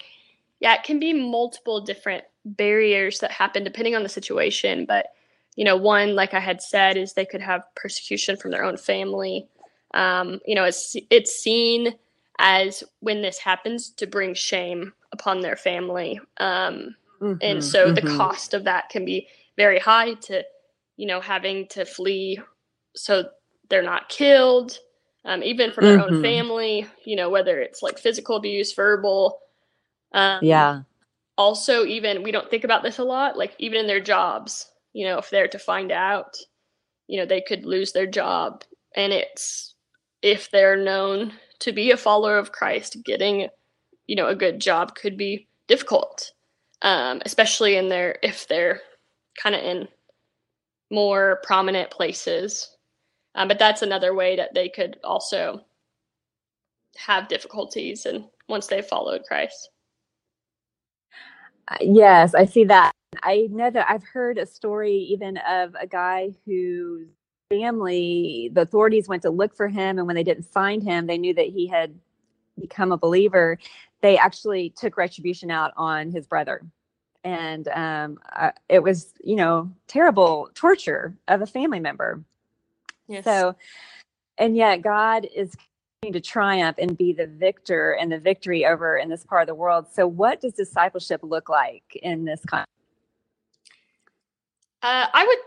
Yeah, 0.60 0.76
it 0.76 0.84
can 0.84 1.00
be 1.00 1.14
multiple 1.14 1.82
different 1.82 2.24
barriers 2.46 3.20
that 3.20 3.32
happen 3.32 3.64
depending 3.64 3.96
on 3.96 4.04
the 4.04 4.10
situation. 4.10 4.86
But, 4.86 5.08
you 5.56 5.66
know, 5.66 5.76
one, 5.76 6.16
like 6.16 6.34
I 6.34 6.40
had 6.40 6.62
said, 6.62 6.96
is 6.96 7.14
they 7.14 7.26
could 7.26 7.42
have 7.42 7.64
persecution 7.76 8.38
from 8.38 8.52
their 8.52 8.64
own 8.64 8.78
family. 8.78 9.48
Um, 9.94 10.40
you 10.46 10.56
know, 10.56 10.64
it's 10.64 10.96
it's 11.10 11.36
seen 11.36 11.96
as 12.38 12.84
when 13.00 13.22
this 13.22 13.40
happens 13.40 13.90
to 13.92 14.06
bring 14.06 14.34
shame 14.34 14.94
upon 15.16 15.42
their 15.42 15.56
family. 15.56 16.20
Um, 16.40 16.96
mm-hmm, 17.22 17.34
and 17.42 17.64
so 17.64 17.88
mm-hmm. 17.88 17.96
the 17.96 18.16
cost 18.16 18.54
of 18.54 18.66
that 18.66 18.90
can 18.90 19.06
be 19.06 19.28
very 19.58 19.80
high 19.80 20.14
to, 20.14 20.44
you 20.98 21.08
know, 21.08 21.20
having 21.20 21.68
to 21.70 21.86
flee 21.86 22.40
so 22.96 23.30
they're 23.70 23.82
not 23.82 24.10
killed, 24.10 24.78
um, 25.26 25.42
even 25.44 25.72
from 25.72 25.86
their 25.86 25.98
mm-hmm. 25.98 26.16
own 26.16 26.22
family, 26.22 26.88
you 27.04 27.16
know, 27.16 27.30
whether 27.30 27.60
it's 27.60 27.82
like 27.82 27.98
physical 27.98 28.36
abuse, 28.36 28.74
verbal. 28.74 29.40
Um, 30.14 30.40
yeah. 30.44 30.82
Also, 31.38 31.84
even 31.84 32.24
we 32.24 32.32
don't 32.32 32.50
think 32.50 32.64
about 32.64 32.84
this 32.84 33.00
a 33.00 33.04
lot, 33.04 33.38
like 33.38 33.56
even 33.60 33.80
in 33.80 33.88
their 33.88 34.00
jobs, 34.00 34.70
you 34.94 35.06
know, 35.06 35.18
if 35.18 35.30
they're 35.30 35.48
to 35.50 35.60
find 35.60 35.92
out, 35.92 36.38
you 37.08 37.20
know, 37.20 37.26
they 37.26 37.42
could 37.42 37.66
lose 37.66 37.92
their 37.92 38.08
job. 38.08 38.64
And 38.96 39.12
it's 39.12 39.76
if 40.22 40.50
they're 40.52 40.78
known 40.78 41.34
to 41.60 41.74
be 41.74 41.92
a 41.92 41.98
follower 41.98 42.38
of 42.38 42.52
Christ, 42.52 42.98
getting, 43.04 43.50
you 44.08 44.16
know, 44.16 44.28
a 44.28 44.36
good 44.36 44.60
job 44.60 44.96
could 44.96 45.18
be 45.18 45.48
difficult, 45.68 46.32
um, 46.82 47.22
especially 47.26 47.78
in 47.78 47.90
their 47.90 48.20
if 48.24 48.48
they're 48.48 48.82
kind 49.42 49.56
of 49.56 49.62
in 49.62 49.88
more 50.92 51.42
prominent 51.44 51.90
places. 51.90 52.76
Um, 53.36 53.48
but 53.48 53.60
that's 53.60 53.82
another 53.82 54.14
way 54.14 54.36
that 54.36 54.54
they 54.54 54.70
could 54.70 54.98
also 55.04 55.62
have 56.96 57.28
difficulties 57.28 58.06
and 58.06 58.26
once 58.48 58.68
they 58.68 58.82
followed 58.82 59.24
Christ. 59.28 59.70
Uh, 61.68 61.78
yes, 61.82 62.36
I 62.36 62.46
see 62.46 62.64
that. 62.66 62.92
I 63.24 63.48
know 63.50 63.70
that 63.72 63.90
I've 63.90 64.04
heard 64.04 64.38
a 64.38 64.46
story 64.46 64.94
even 64.94 65.38
of 65.38 65.76
a 65.80 65.88
guy 65.88 66.32
whose 66.46 67.08
family, 67.50 68.52
the 68.54 68.62
authorities 68.62 69.08
went 69.08 69.24
to 69.24 69.30
look 69.30 69.56
for 69.56 69.68
him, 69.68 69.98
and 69.98 70.08
when 70.08 70.16
they 70.16 70.24
didn't 70.24 70.46
find 70.46 70.84
him, 70.84 71.08
they 71.08 71.18
knew 71.18 71.34
that 71.34 71.48
he 71.48 71.68
had 71.68 71.98
become 72.60 72.92
a 72.92 72.98
believer. 72.98 73.58
They 74.06 74.20
actually 74.20 74.70
took 74.70 74.98
retribution 74.98 75.50
out 75.50 75.74
on 75.78 76.12
his 76.12 76.28
brother. 76.28 76.62
And 77.24 77.68
um, 77.70 78.20
it 78.70 78.84
was 78.84 79.12
you 79.24 79.36
know 79.36 79.72
terrible 79.88 80.52
torture 80.54 81.18
of 81.28 81.42
a 81.42 81.48
family 81.48 81.80
member. 81.80 82.24
Yes. 83.08 83.24
so 83.24 83.56
and 84.38 84.56
yet 84.56 84.84
god 84.84 85.28
is 85.36 85.56
going 86.04 86.14
to 86.14 86.22
triumph 86.22 86.78
and 86.80 86.96
be 86.96 87.14
the 87.14 87.26
victor 87.26 87.94
and 87.94 88.12
the 88.12 88.20
victory 88.20 88.64
over 88.64 88.96
in 88.96 89.10
this 89.10 89.24
part 89.24 89.42
of 89.42 89.48
the 89.48 89.56
world. 89.56 89.88
So 89.92 90.06
what 90.06 90.40
does 90.40 90.54
discipleship 90.54 91.22
look 91.24 91.50
like 91.50 91.84
in 92.04 92.26
this 92.26 92.42
context 92.46 92.72
uh, 94.84 95.08
i 95.16 95.26
would 95.26 95.40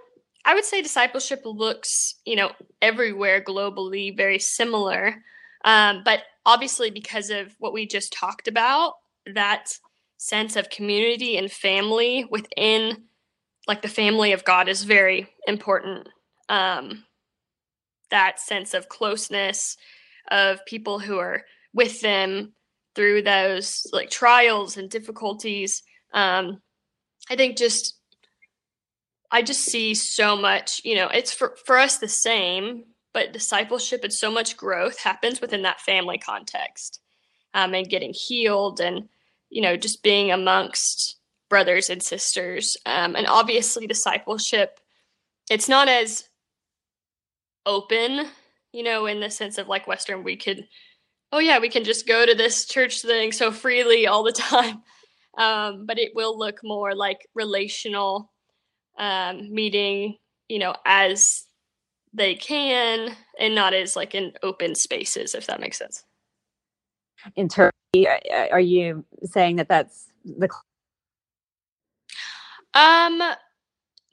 i 0.46 0.54
would 0.54 0.64
say 0.64 0.82
discipleship 0.82 1.42
looks 1.44 2.16
you 2.24 2.34
know 2.34 2.50
everywhere 2.82 3.40
globally 3.40 4.16
very 4.16 4.40
similar. 4.40 5.22
Um, 5.64 6.02
but 6.04 6.22
obviously 6.48 6.90
because 6.90 7.28
of 7.28 7.54
what 7.58 7.74
we 7.74 7.86
just 7.86 8.10
talked 8.10 8.48
about 8.48 8.94
that 9.34 9.70
sense 10.16 10.56
of 10.56 10.70
community 10.70 11.36
and 11.36 11.52
family 11.52 12.24
within 12.30 13.04
like 13.66 13.82
the 13.82 13.88
family 13.88 14.32
of 14.32 14.46
God 14.46 14.66
is 14.66 14.82
very 14.82 15.28
important. 15.46 16.08
Um, 16.48 17.04
that 18.10 18.40
sense 18.40 18.72
of 18.72 18.88
closeness 18.88 19.76
of 20.30 20.64
people 20.64 20.98
who 20.98 21.18
are 21.18 21.42
with 21.74 22.00
them 22.00 22.54
through 22.94 23.20
those 23.22 23.86
like 23.92 24.08
trials 24.08 24.78
and 24.78 24.88
difficulties. 24.88 25.82
Um, 26.14 26.62
I 27.28 27.36
think 27.36 27.58
just 27.58 27.98
I 29.30 29.42
just 29.42 29.64
see 29.66 29.94
so 29.94 30.34
much, 30.34 30.80
you 30.82 30.96
know, 30.96 31.08
it's 31.08 31.34
for, 31.34 31.54
for 31.66 31.76
us 31.76 31.98
the 31.98 32.08
same, 32.08 32.84
but 33.18 33.32
discipleship 33.32 34.04
and 34.04 34.12
so 34.12 34.30
much 34.30 34.56
growth 34.56 35.00
happens 35.00 35.40
within 35.40 35.62
that 35.62 35.80
family 35.80 36.18
context 36.18 37.00
um, 37.52 37.74
and 37.74 37.88
getting 37.88 38.14
healed 38.14 38.80
and 38.80 39.08
you 39.50 39.62
know, 39.62 39.76
just 39.76 40.02
being 40.02 40.30
amongst 40.30 41.16
brothers 41.48 41.90
and 41.90 42.02
sisters. 42.02 42.76
Um, 42.84 43.16
and 43.16 43.26
obviously, 43.26 43.86
discipleship, 43.86 44.80
it's 45.50 45.68
not 45.68 45.88
as 45.88 46.28
open, 47.64 48.26
you 48.72 48.82
know, 48.82 49.06
in 49.06 49.20
the 49.20 49.30
sense 49.30 49.58
of 49.58 49.68
like 49.68 49.86
Western, 49.86 50.22
we 50.22 50.36
could, 50.36 50.66
oh, 51.32 51.38
yeah, 51.38 51.58
we 51.58 51.68
can 51.68 51.84
just 51.84 52.06
go 52.06 52.26
to 52.26 52.34
this 52.34 52.66
church 52.66 53.02
thing 53.02 53.32
so 53.32 53.50
freely 53.50 54.06
all 54.06 54.22
the 54.22 54.32
time. 54.36 54.82
Um, 55.36 55.86
but 55.86 55.98
it 55.98 56.12
will 56.14 56.38
look 56.38 56.58
more 56.62 56.94
like 56.94 57.26
relational 57.34 58.30
um, 58.98 59.52
meeting, 59.52 60.18
you 60.48 60.58
know, 60.58 60.74
as 60.84 61.47
they 62.18 62.34
can 62.34 63.16
and 63.38 63.54
not 63.54 63.72
as 63.74 63.96
like 63.96 64.14
in 64.14 64.32
open 64.42 64.74
spaces, 64.74 65.34
if 65.34 65.46
that 65.46 65.60
makes 65.60 65.78
sense. 65.78 66.04
In 67.36 67.48
turkey 67.48 67.72
are 68.50 68.60
you 68.60 69.04
saying 69.24 69.56
that 69.56 69.68
that's 69.68 70.08
the 70.24 70.48
um 72.74 73.22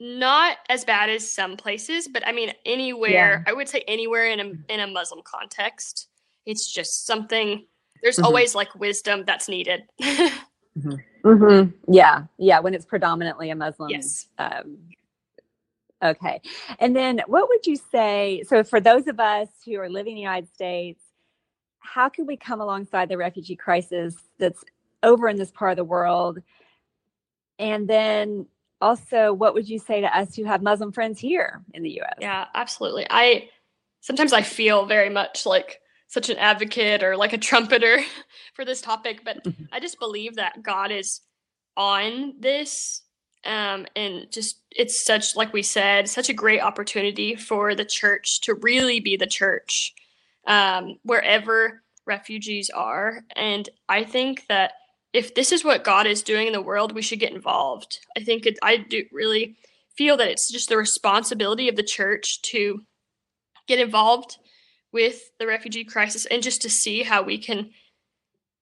not 0.00 0.56
as 0.68 0.84
bad 0.84 1.10
as 1.10 1.30
some 1.30 1.56
places 1.56 2.08
but 2.08 2.26
i 2.26 2.32
mean 2.32 2.52
anywhere 2.64 3.10
yeah. 3.10 3.42
i 3.46 3.52
would 3.52 3.68
say 3.68 3.82
anywhere 3.86 4.26
in 4.26 4.40
a 4.40 4.72
in 4.72 4.80
a 4.80 4.86
muslim 4.86 5.20
context 5.24 6.08
it's 6.46 6.72
just 6.72 7.06
something 7.06 7.64
there's 8.02 8.16
mm-hmm. 8.16 8.24
always 8.24 8.54
like 8.54 8.74
wisdom 8.74 9.24
that's 9.26 9.48
needed 9.48 9.82
mm-hmm. 10.02 10.94
Mm-hmm. 11.24 11.92
yeah 11.92 12.24
yeah 12.38 12.60
when 12.60 12.74
it's 12.74 12.86
predominantly 12.86 13.50
a 13.50 13.54
muslim 13.54 13.90
yes. 13.90 14.26
Um, 14.38 14.78
okay 16.06 16.40
and 16.78 16.94
then 16.96 17.20
what 17.26 17.48
would 17.48 17.66
you 17.66 17.76
say 17.76 18.42
so 18.46 18.62
for 18.62 18.80
those 18.80 19.06
of 19.06 19.20
us 19.20 19.48
who 19.64 19.78
are 19.78 19.88
living 19.88 20.12
in 20.12 20.16
the 20.16 20.22
united 20.22 20.52
states 20.52 21.02
how 21.86 22.08
can 22.08 22.26
we 22.26 22.36
come 22.36 22.60
alongside 22.60 23.08
the 23.08 23.16
refugee 23.16 23.56
crisis 23.56 24.14
that's 24.38 24.64
over 25.02 25.28
in 25.28 25.36
this 25.36 25.50
part 25.50 25.72
of 25.72 25.76
the 25.76 25.84
world? 25.84 26.40
And 27.58 27.88
then 27.88 28.46
also, 28.80 29.32
what 29.32 29.54
would 29.54 29.68
you 29.68 29.78
say 29.78 30.02
to 30.02 30.18
us 30.18 30.34
who 30.34 30.44
have 30.44 30.62
Muslim 30.62 30.92
friends 30.92 31.18
here 31.18 31.62
in 31.72 31.82
the 31.82 32.00
US? 32.00 32.14
Yeah, 32.20 32.46
absolutely. 32.54 33.06
I 33.08 33.48
sometimes 34.00 34.32
I 34.32 34.42
feel 34.42 34.84
very 34.86 35.08
much 35.08 35.46
like 35.46 35.80
such 36.08 36.28
an 36.28 36.36
advocate 36.36 37.02
or 37.02 37.16
like 37.16 37.32
a 37.32 37.38
trumpeter 37.38 37.98
for 38.54 38.64
this 38.64 38.80
topic, 38.80 39.22
but 39.24 39.42
mm-hmm. 39.44 39.64
I 39.72 39.80
just 39.80 39.98
believe 39.98 40.36
that 40.36 40.62
God 40.62 40.90
is 40.90 41.20
on 41.76 42.34
this 42.38 43.02
um, 43.46 43.86
and 43.94 44.30
just 44.30 44.60
it's 44.70 45.00
such 45.02 45.36
like 45.36 45.52
we 45.52 45.62
said 45.62 46.08
such 46.08 46.28
a 46.28 46.34
great 46.34 46.60
opportunity 46.60 47.34
for 47.34 47.74
the 47.74 47.84
church 47.84 48.40
to 48.42 48.54
really 48.54 49.00
be 49.00 49.16
the 49.16 49.26
church 49.26 49.94
um, 50.46 50.98
wherever 51.02 51.82
refugees 52.06 52.70
are. 52.70 53.24
And 53.34 53.68
I 53.88 54.04
think 54.04 54.46
that 54.48 54.72
if 55.12 55.34
this 55.34 55.52
is 55.52 55.64
what 55.64 55.84
God 55.84 56.06
is 56.06 56.22
doing 56.22 56.46
in 56.46 56.52
the 56.52 56.60
world, 56.60 56.94
we 56.94 57.02
should 57.02 57.20
get 57.20 57.32
involved. 57.32 58.00
I 58.16 58.20
think 58.20 58.46
it, 58.46 58.58
I 58.62 58.76
do 58.76 59.04
really 59.12 59.56
feel 59.96 60.16
that 60.18 60.28
it's 60.28 60.50
just 60.50 60.68
the 60.68 60.76
responsibility 60.76 61.68
of 61.68 61.76
the 61.76 61.82
church 61.82 62.42
to 62.42 62.82
get 63.66 63.78
involved 63.78 64.36
with 64.92 65.30
the 65.38 65.46
refugee 65.46 65.84
crisis 65.84 66.26
and 66.26 66.42
just 66.42 66.62
to 66.62 66.70
see 66.70 67.02
how 67.02 67.22
we 67.22 67.38
can 67.38 67.70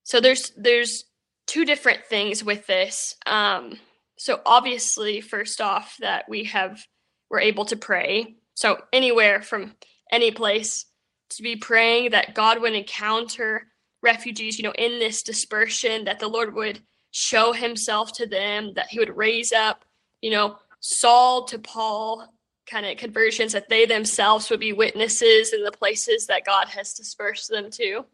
so 0.02 0.20
there's 0.20 0.52
there's 0.56 1.04
two 1.46 1.64
different 1.64 2.04
things 2.06 2.42
with 2.42 2.66
this 2.66 3.14
um 3.26 3.78
so 4.16 4.40
obviously 4.46 5.20
first 5.20 5.60
off 5.60 5.96
that 6.00 6.28
we 6.28 6.44
have 6.44 6.84
we're 7.30 7.40
able 7.40 7.64
to 7.64 7.76
pray 7.76 8.36
so 8.54 8.78
anywhere 8.92 9.42
from 9.42 9.74
any 10.10 10.30
place 10.30 10.86
to 11.30 11.42
be 11.42 11.56
praying 11.56 12.10
that 12.10 12.34
god 12.34 12.60
would 12.60 12.74
encounter 12.74 13.66
refugees 14.02 14.58
you 14.58 14.64
know 14.64 14.74
in 14.78 14.98
this 14.98 15.22
dispersion 15.22 16.04
that 16.04 16.18
the 16.18 16.28
lord 16.28 16.54
would 16.54 16.80
show 17.10 17.52
himself 17.52 18.12
to 18.12 18.26
them 18.26 18.72
that 18.74 18.88
he 18.88 18.98
would 18.98 19.16
raise 19.16 19.52
up 19.52 19.84
you 20.20 20.30
know 20.30 20.56
saul 20.80 21.44
to 21.44 21.58
paul 21.58 22.28
kind 22.66 22.86
of 22.86 22.96
conversions 22.96 23.52
that 23.52 23.68
they 23.68 23.86
themselves 23.86 24.48
would 24.50 24.60
be 24.60 24.72
witnesses 24.72 25.52
in 25.52 25.62
the 25.62 25.72
places 25.72 26.26
that 26.26 26.44
God 26.44 26.68
has 26.68 26.94
dispersed 26.94 27.48
them 27.48 27.70
to, 27.72 28.04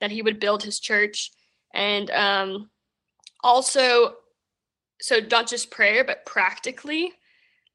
that 0.00 0.10
He 0.10 0.22
would 0.22 0.40
build 0.40 0.62
His 0.62 0.78
church. 0.78 1.30
And 1.72 2.10
um, 2.10 2.70
also, 3.42 4.14
so 5.04 5.20
not 5.30 5.46
just 5.46 5.70
prayer, 5.70 6.02
but 6.02 6.24
practically, 6.24 7.12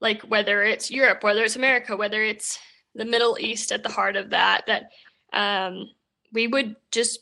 like 0.02 0.24
whether 0.24 0.64
it's 0.64 0.90
Europe, 0.90 1.24
whether 1.24 1.44
it's 1.44 1.56
America, 1.56 1.96
whether 1.96 2.24
it's 2.24 2.58
the 2.96 3.06
Middle 3.06 3.38
East 3.40 3.72
at 3.72 3.84
the 3.84 3.90
heart 3.90 4.16
of 4.16 4.32
that, 4.32 4.66
that 4.66 4.90
um, 5.32 5.92
we 6.34 6.48
would 6.48 6.76
just 6.92 7.20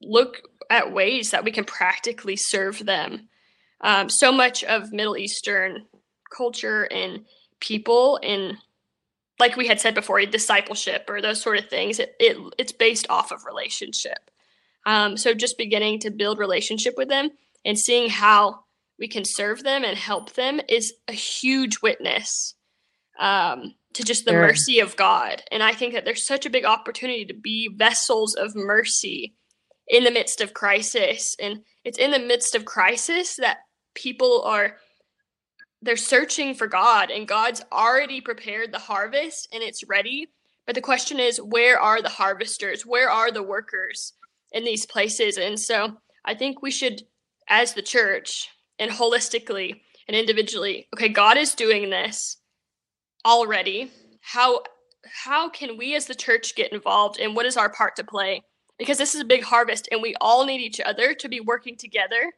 look 0.00 0.40
at 0.70 0.92
ways 0.92 1.32
that 1.32 1.42
we 1.42 1.50
can 1.50 1.64
practically 1.64 2.36
serve 2.36 2.86
them. 2.86 3.28
Um, 3.80 4.08
so 4.08 4.30
much 4.30 4.62
of 4.62 4.92
Middle 4.92 5.16
Eastern 5.16 5.84
culture 6.32 6.84
and 6.84 7.24
people 7.58 8.20
in 8.22 8.56
like 9.40 9.56
we 9.56 9.66
had 9.66 9.80
said 9.80 9.96
before 9.96 10.24
discipleship 10.26 11.06
or 11.08 11.20
those 11.20 11.42
sort 11.42 11.58
of 11.58 11.68
things 11.68 11.98
it, 11.98 12.14
it 12.20 12.36
it's 12.56 12.70
based 12.70 13.06
off 13.10 13.32
of 13.32 13.44
relationship 13.44 14.30
um, 14.86 15.16
so 15.16 15.34
just 15.34 15.58
beginning 15.58 15.98
to 15.98 16.10
build 16.10 16.38
relationship 16.38 16.94
with 16.96 17.08
them 17.08 17.30
and 17.64 17.76
seeing 17.76 18.08
how 18.08 18.60
we 19.00 19.08
can 19.08 19.24
serve 19.24 19.62
them 19.62 19.82
and 19.82 19.96
help 19.96 20.34
them 20.34 20.60
is 20.68 20.92
a 21.08 21.12
huge 21.12 21.80
witness 21.82 22.54
um, 23.18 23.74
to 23.94 24.04
just 24.04 24.24
the 24.24 24.30
sure. 24.30 24.42
mercy 24.42 24.78
of 24.78 24.96
god 24.96 25.42
and 25.50 25.62
i 25.62 25.72
think 25.72 25.94
that 25.94 26.04
there's 26.04 26.26
such 26.26 26.46
a 26.46 26.50
big 26.50 26.64
opportunity 26.64 27.24
to 27.24 27.34
be 27.34 27.68
vessels 27.74 28.34
of 28.34 28.54
mercy 28.54 29.34
in 29.88 30.04
the 30.04 30.10
midst 30.10 30.40
of 30.40 30.54
crisis 30.54 31.34
and 31.40 31.60
it's 31.84 31.98
in 31.98 32.12
the 32.12 32.18
midst 32.18 32.54
of 32.54 32.64
crisis 32.64 33.36
that 33.36 33.58
people 33.94 34.42
are 34.42 34.76
they're 35.82 35.96
searching 35.96 36.54
for 36.54 36.66
God 36.66 37.10
and 37.10 37.26
God's 37.26 37.62
already 37.72 38.20
prepared 38.20 38.72
the 38.72 38.78
harvest 38.78 39.48
and 39.52 39.62
it's 39.62 39.88
ready. 39.88 40.28
But 40.66 40.74
the 40.74 40.80
question 40.80 41.18
is, 41.18 41.40
where 41.40 41.80
are 41.80 42.02
the 42.02 42.08
harvesters? 42.08 42.84
Where 42.84 43.10
are 43.10 43.32
the 43.32 43.42
workers 43.42 44.12
in 44.52 44.64
these 44.64 44.86
places? 44.86 45.38
And 45.38 45.58
so 45.58 45.96
I 46.24 46.34
think 46.34 46.62
we 46.62 46.70
should, 46.70 47.02
as 47.48 47.72
the 47.72 47.82
church 47.82 48.48
and 48.80 48.90
holistically 48.90 49.80
and 50.08 50.16
individually, 50.16 50.88
okay, 50.94 51.08
God 51.08 51.36
is 51.36 51.54
doing 51.54 51.90
this 51.90 52.38
already. 53.24 53.92
How 54.20 54.62
how 55.24 55.48
can 55.48 55.78
we 55.78 55.94
as 55.94 56.06
the 56.06 56.14
church 56.14 56.54
get 56.56 56.72
involved 56.72 57.20
and 57.20 57.36
what 57.36 57.46
is 57.46 57.56
our 57.56 57.70
part 57.70 57.96
to 57.96 58.04
play? 58.04 58.42
Because 58.78 58.98
this 58.98 59.14
is 59.14 59.20
a 59.20 59.26
big 59.26 59.44
harvest 59.44 59.88
and 59.92 60.02
we 60.02 60.14
all 60.20 60.44
need 60.44 60.60
each 60.60 60.80
other 60.80 61.14
to 61.14 61.28
be 61.28 61.40
working 61.40 61.76
together 61.76 62.32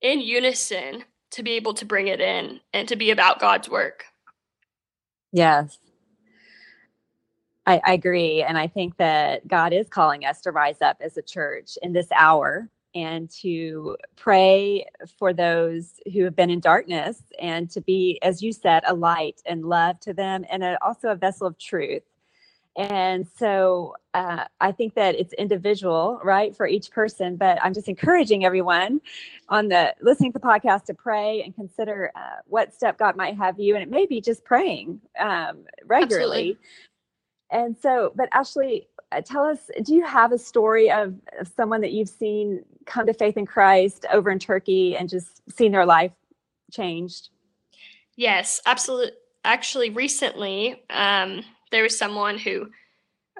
in 0.00 0.20
unison 0.20 1.04
to 1.32 1.42
be 1.42 1.52
able 1.52 1.74
to 1.74 1.84
bring 1.84 2.08
it 2.08 2.20
in 2.20 2.60
and 2.72 2.88
to 2.88 2.96
be 2.96 3.10
about 3.10 3.38
God's 3.40 3.68
work. 3.68 4.04
Yes. 5.32 5.78
I, 7.66 7.80
I, 7.84 7.92
agree. 7.92 8.42
And 8.42 8.58
I 8.58 8.66
think 8.66 8.96
that 8.96 9.46
God 9.46 9.72
is 9.72 9.88
calling 9.88 10.24
us 10.24 10.40
to 10.42 10.50
rise 10.50 10.80
up 10.80 10.96
as 11.00 11.16
a 11.16 11.22
church 11.22 11.78
in 11.82 11.92
this 11.92 12.08
hour 12.12 12.68
and 12.94 13.30
to 13.30 13.96
pray 14.16 14.86
for 15.18 15.32
those 15.32 16.00
who 16.12 16.24
have 16.24 16.34
been 16.34 16.50
in 16.50 16.60
darkness 16.60 17.22
and 17.40 17.70
to 17.70 17.80
be, 17.80 18.18
as 18.22 18.42
you 18.42 18.52
said, 18.52 18.82
a 18.86 18.94
light 18.94 19.40
and 19.46 19.64
love 19.64 20.00
to 20.00 20.12
them 20.12 20.44
and 20.50 20.62
a, 20.62 20.78
also 20.84 21.08
a 21.08 21.16
vessel 21.16 21.46
of 21.46 21.58
truth 21.58 22.02
and 22.76 23.26
so 23.36 23.96
uh, 24.14 24.44
I 24.60 24.72
think 24.72 24.94
that 24.94 25.14
it's 25.16 25.32
individual, 25.34 26.20
right, 26.22 26.54
for 26.54 26.66
each 26.66 26.90
person. 26.90 27.36
But 27.36 27.58
I'm 27.62 27.74
just 27.74 27.88
encouraging 27.88 28.44
everyone 28.44 29.00
on 29.48 29.68
the 29.68 29.94
listening 30.00 30.32
to 30.32 30.38
the 30.38 30.46
podcast 30.46 30.84
to 30.84 30.94
pray 30.94 31.42
and 31.42 31.54
consider 31.54 32.12
uh, 32.14 32.40
what 32.46 32.72
step 32.72 32.98
God 32.98 33.16
might 33.16 33.36
have 33.36 33.58
you. 33.58 33.74
And 33.74 33.82
it 33.82 33.90
may 33.90 34.06
be 34.06 34.20
just 34.20 34.44
praying 34.44 35.00
um, 35.18 35.64
regularly. 35.84 36.56
Absolutely. 36.56 36.58
And 37.50 37.76
so, 37.76 38.12
but 38.14 38.28
Ashley, 38.32 38.88
uh, 39.10 39.20
tell 39.20 39.44
us 39.44 39.70
do 39.82 39.92
you 39.92 40.06
have 40.06 40.30
a 40.30 40.38
story 40.38 40.90
of, 40.90 41.14
of 41.40 41.48
someone 41.48 41.80
that 41.80 41.90
you've 41.90 42.08
seen 42.08 42.64
come 42.90 43.06
to 43.06 43.14
faith 43.14 43.36
in 43.36 43.46
Christ 43.46 44.04
over 44.12 44.30
in 44.30 44.38
Turkey 44.38 44.96
and 44.96 45.08
just 45.08 45.40
seen 45.56 45.72
their 45.72 45.86
life 45.86 46.12
changed? 46.72 47.30
Yes, 48.16 48.60
absolutely. 48.66 49.12
Actually, 49.44 49.88
recently, 49.88 50.82
um, 50.90 51.42
there 51.70 51.82
was 51.82 51.96
someone 51.96 52.36
who 52.36 52.68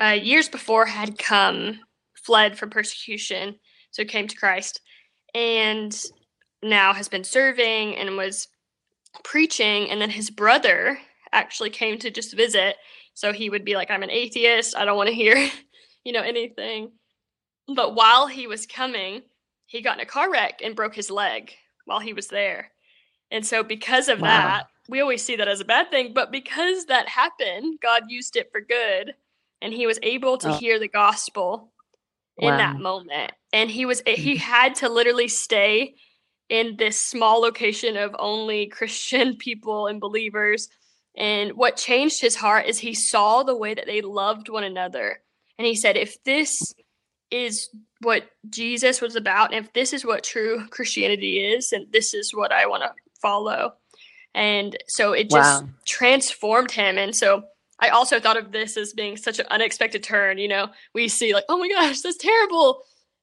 uh, 0.00 0.12
years 0.12 0.48
before 0.48 0.86
had 0.86 1.18
come, 1.18 1.80
fled 2.14 2.58
from 2.58 2.70
persecution, 2.70 3.56
so 3.90 4.04
came 4.04 4.26
to 4.26 4.36
Christ, 4.36 4.80
and 5.34 5.94
now 6.62 6.94
has 6.94 7.08
been 7.08 7.24
serving 7.24 7.96
and 7.96 8.16
was 8.16 8.48
preaching. 9.24 9.90
And 9.90 10.00
then 10.00 10.10
his 10.10 10.30
brother 10.30 10.98
actually 11.32 11.70
came 11.70 11.98
to 11.98 12.10
just 12.10 12.34
visit. 12.34 12.76
So 13.14 13.32
he 13.32 13.50
would 13.50 13.64
be 13.64 13.74
like, 13.74 13.90
I'm 13.90 14.02
an 14.02 14.10
atheist. 14.10 14.76
I 14.76 14.84
don't 14.84 14.96
want 14.96 15.08
to 15.08 15.14
hear, 15.14 15.36
you 16.04 16.12
know, 16.12 16.22
anything. 16.22 16.92
But 17.74 17.94
while 17.94 18.26
he 18.26 18.46
was 18.46 18.66
coming, 18.66 19.22
he 19.70 19.83
got 19.83 19.98
in 19.98 20.02
a 20.02 20.06
car 20.06 20.28
wreck 20.28 20.61
and 20.64 20.74
broke 20.74 20.96
his 20.96 21.12
leg 21.12 21.52
while 21.85 22.00
he 22.00 22.12
was 22.12 22.26
there. 22.26 22.72
And 23.30 23.46
so, 23.46 23.62
because 23.62 24.09
of 24.09 24.20
wow. 24.20 24.26
that, 24.26 24.66
we 24.88 25.00
always 25.00 25.22
see 25.22 25.37
that 25.37 25.46
as 25.46 25.61
a 25.61 25.64
bad 25.64 25.90
thing, 25.90 26.12
but 26.12 26.33
because 26.33 26.87
that 26.87 27.09
happened, 27.09 27.78
God 27.80 28.02
used 28.09 28.35
it 28.35 28.50
for 28.50 28.61
good, 28.61 29.14
and 29.62 29.72
he 29.72 29.87
was 29.87 30.00
able 30.02 30.38
to 30.38 30.50
oh. 30.50 30.54
hear 30.54 30.80
the 30.80 30.88
gospel 30.88 31.70
in 32.37 32.48
wow. 32.48 32.56
that 32.56 32.80
moment. 32.80 33.30
And 33.52 33.70
he 33.70 33.87
was 33.87 34.02
he 34.04 34.35
mm-hmm. 34.35 34.38
had 34.38 34.74
to 34.76 34.88
literally 34.88 35.28
stay 35.28 35.94
in 36.48 36.74
this 36.76 36.98
small 36.98 37.40
location 37.40 37.96
of 37.96 38.16
only 38.18 38.66
Christian 38.76 39.37
people 39.37 39.87
and 39.87 40.00
believers. 40.00 40.68
And 41.16 41.52
what 41.52 41.76
changed 41.76 42.20
his 42.20 42.35
heart 42.35 42.66
is 42.66 42.78
he 42.78 42.94
saw 42.94 43.44
the 43.44 43.56
way 43.56 43.74
that 43.74 43.87
they 43.87 44.00
loved 44.00 44.48
one 44.48 44.64
another. 44.64 45.20
And 45.59 45.66
he 45.66 45.76
said, 45.76 45.96
if 45.96 46.20
this 46.24 46.74
is 47.30 47.68
what 48.00 48.24
Jesus 48.48 49.00
was 49.00 49.16
about, 49.16 49.52
and 49.52 49.64
if 49.64 49.72
this 49.72 49.92
is 49.92 50.04
what 50.04 50.24
true 50.24 50.66
Christianity 50.70 51.38
is, 51.38 51.72
and 51.72 51.90
this 51.92 52.14
is 52.14 52.34
what 52.34 52.52
I 52.52 52.66
want 52.66 52.82
to 52.82 52.92
follow. 53.20 53.74
And 54.34 54.76
so 54.86 55.12
it 55.12 55.28
just 55.30 55.62
wow. 55.62 55.68
transformed 55.86 56.70
him. 56.70 56.98
And 56.98 57.14
so 57.14 57.44
I 57.80 57.88
also 57.88 58.20
thought 58.20 58.36
of 58.36 58.52
this 58.52 58.76
as 58.76 58.92
being 58.92 59.16
such 59.16 59.38
an 59.38 59.46
unexpected 59.50 60.02
turn. 60.02 60.38
You 60.38 60.48
know, 60.48 60.68
we 60.94 61.08
see 61.08 61.34
like, 61.34 61.44
oh 61.48 61.58
my 61.58 61.68
gosh, 61.68 62.00
that's 62.00 62.16
terrible. 62.16 62.82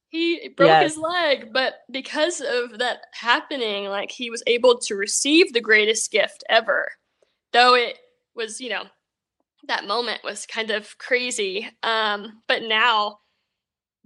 He 0.10 0.50
broke 0.56 0.68
yes. 0.68 0.94
his 0.94 0.98
leg. 0.98 1.54
But 1.54 1.76
because 1.92 2.42
of 2.42 2.80
that 2.80 3.02
happening, 3.14 3.86
like 3.86 4.12
he 4.12 4.30
was 4.30 4.44
able 4.48 4.80
to 4.80 4.96
receive 4.96 5.54
the 5.54 5.62
greatest 5.62 6.12
gift 6.12 6.44
ever. 6.50 6.92
Though 7.54 7.76
it 7.76 7.98
was, 8.36 8.60
you 8.60 8.70
know, 8.70 8.84
that 9.68 9.88
moment 9.88 10.22
was 10.24 10.46
kind 10.46 10.72
of 10.72 10.98
crazy. 10.98 11.70
Um, 11.84 12.42
but 12.48 12.64
now 12.64 13.20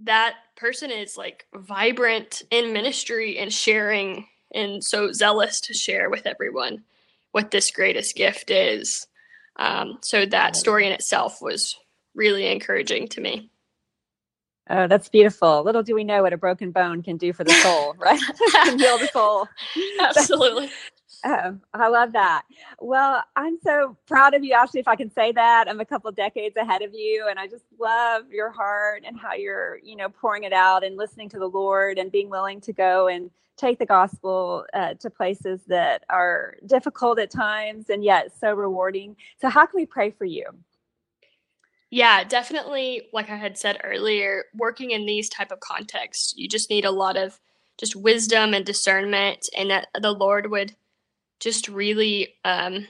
that 0.04 0.34
person 0.56 0.90
is 0.90 1.16
like 1.16 1.46
vibrant 1.54 2.42
in 2.50 2.72
ministry 2.72 3.38
and 3.38 3.52
sharing 3.52 4.26
and 4.54 4.84
so 4.84 5.12
zealous 5.12 5.60
to 5.62 5.74
share 5.74 6.10
with 6.10 6.26
everyone 6.26 6.84
what 7.32 7.50
this 7.50 7.70
greatest 7.70 8.14
gift 8.14 8.50
is. 8.50 9.06
Um, 9.56 9.98
so 10.02 10.26
that 10.26 10.56
story 10.56 10.86
in 10.86 10.92
itself 10.92 11.40
was 11.40 11.76
really 12.14 12.46
encouraging 12.46 13.08
to 13.08 13.20
me. 13.20 13.50
Oh, 14.70 14.86
that's 14.86 15.08
beautiful. 15.08 15.62
Little 15.64 15.82
do 15.82 15.94
we 15.94 16.04
know 16.04 16.22
what 16.22 16.32
a 16.32 16.36
broken 16.36 16.70
bone 16.70 17.02
can 17.02 17.16
do 17.16 17.32
for 17.32 17.44
the 17.44 17.52
soul, 17.52 17.94
right? 17.98 18.20
can 18.52 18.78
heal 18.78 18.98
the 18.98 19.08
soul. 19.08 19.48
Absolutely. 20.00 20.70
Oh, 21.24 21.56
I 21.72 21.88
love 21.88 22.12
that. 22.14 22.42
Well, 22.80 23.22
I'm 23.36 23.56
so 23.62 23.96
proud 24.06 24.34
of 24.34 24.42
you, 24.42 24.54
Ashley, 24.54 24.80
if 24.80 24.88
I 24.88 24.96
can 24.96 25.10
say 25.12 25.30
that. 25.32 25.68
I'm 25.68 25.78
a 25.78 25.84
couple 25.84 26.10
decades 26.10 26.56
ahead 26.56 26.82
of 26.82 26.92
you, 26.94 27.26
and 27.30 27.38
I 27.38 27.46
just 27.46 27.64
love 27.78 28.24
your 28.30 28.50
heart 28.50 29.04
and 29.06 29.16
how 29.18 29.34
you're, 29.34 29.78
you 29.84 29.94
know, 29.94 30.08
pouring 30.08 30.42
it 30.42 30.52
out 30.52 30.82
and 30.82 30.96
listening 30.96 31.28
to 31.30 31.38
the 31.38 31.46
Lord 31.46 31.98
and 31.98 32.10
being 32.10 32.28
willing 32.28 32.60
to 32.62 32.72
go 32.72 33.06
and 33.06 33.30
take 33.56 33.78
the 33.78 33.86
gospel 33.86 34.64
uh, 34.74 34.94
to 34.94 35.10
places 35.10 35.60
that 35.68 36.02
are 36.10 36.56
difficult 36.66 37.20
at 37.20 37.30
times 37.30 37.88
and 37.88 38.02
yet 38.02 38.32
so 38.36 38.52
rewarding. 38.52 39.14
So, 39.40 39.48
how 39.48 39.66
can 39.66 39.78
we 39.78 39.86
pray 39.86 40.10
for 40.10 40.24
you? 40.24 40.46
Yeah, 41.90 42.24
definitely. 42.24 43.08
Like 43.12 43.30
I 43.30 43.36
had 43.36 43.56
said 43.56 43.78
earlier, 43.84 44.46
working 44.54 44.90
in 44.90 45.06
these 45.06 45.28
type 45.28 45.52
of 45.52 45.60
contexts, 45.60 46.34
you 46.36 46.48
just 46.48 46.70
need 46.70 46.84
a 46.84 46.90
lot 46.90 47.16
of 47.16 47.38
just 47.78 47.94
wisdom 47.94 48.54
and 48.54 48.64
discernment, 48.64 49.48
and 49.56 49.70
that 49.70 49.88
the 50.00 50.12
Lord 50.12 50.50
would 50.50 50.74
just 51.42 51.68
really 51.68 52.34
um, 52.44 52.86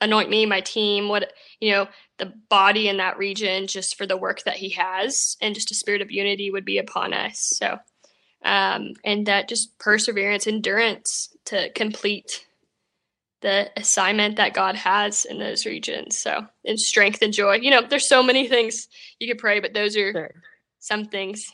anoint 0.00 0.28
me, 0.28 0.44
my 0.44 0.60
team, 0.60 1.08
what 1.08 1.32
you 1.60 1.70
know, 1.70 1.86
the 2.18 2.32
body 2.50 2.88
in 2.88 2.98
that 2.98 3.18
region, 3.18 3.66
just 3.66 3.96
for 3.96 4.06
the 4.06 4.16
work 4.16 4.42
that 4.44 4.56
He 4.56 4.70
has, 4.70 5.36
and 5.40 5.54
just 5.54 5.70
a 5.70 5.74
spirit 5.74 6.02
of 6.02 6.10
unity 6.10 6.50
would 6.50 6.64
be 6.64 6.78
upon 6.78 7.14
us. 7.14 7.38
So, 7.38 7.78
um, 8.44 8.94
and 9.04 9.26
that 9.26 9.48
just 9.48 9.78
perseverance, 9.78 10.46
endurance 10.46 11.34
to 11.46 11.70
complete 11.70 12.46
the 13.42 13.70
assignment 13.76 14.36
that 14.36 14.54
God 14.54 14.76
has 14.76 15.24
in 15.24 15.38
those 15.38 15.66
regions. 15.66 16.16
So, 16.16 16.46
and 16.64 16.78
strength 16.78 17.22
and 17.22 17.32
joy. 17.32 17.56
You 17.56 17.70
know, 17.70 17.82
there's 17.82 18.08
so 18.08 18.22
many 18.22 18.48
things 18.48 18.88
you 19.18 19.28
could 19.28 19.38
pray, 19.38 19.60
but 19.60 19.74
those 19.74 19.96
are 19.96 20.12
sure. 20.12 20.34
some 20.78 21.06
things. 21.06 21.52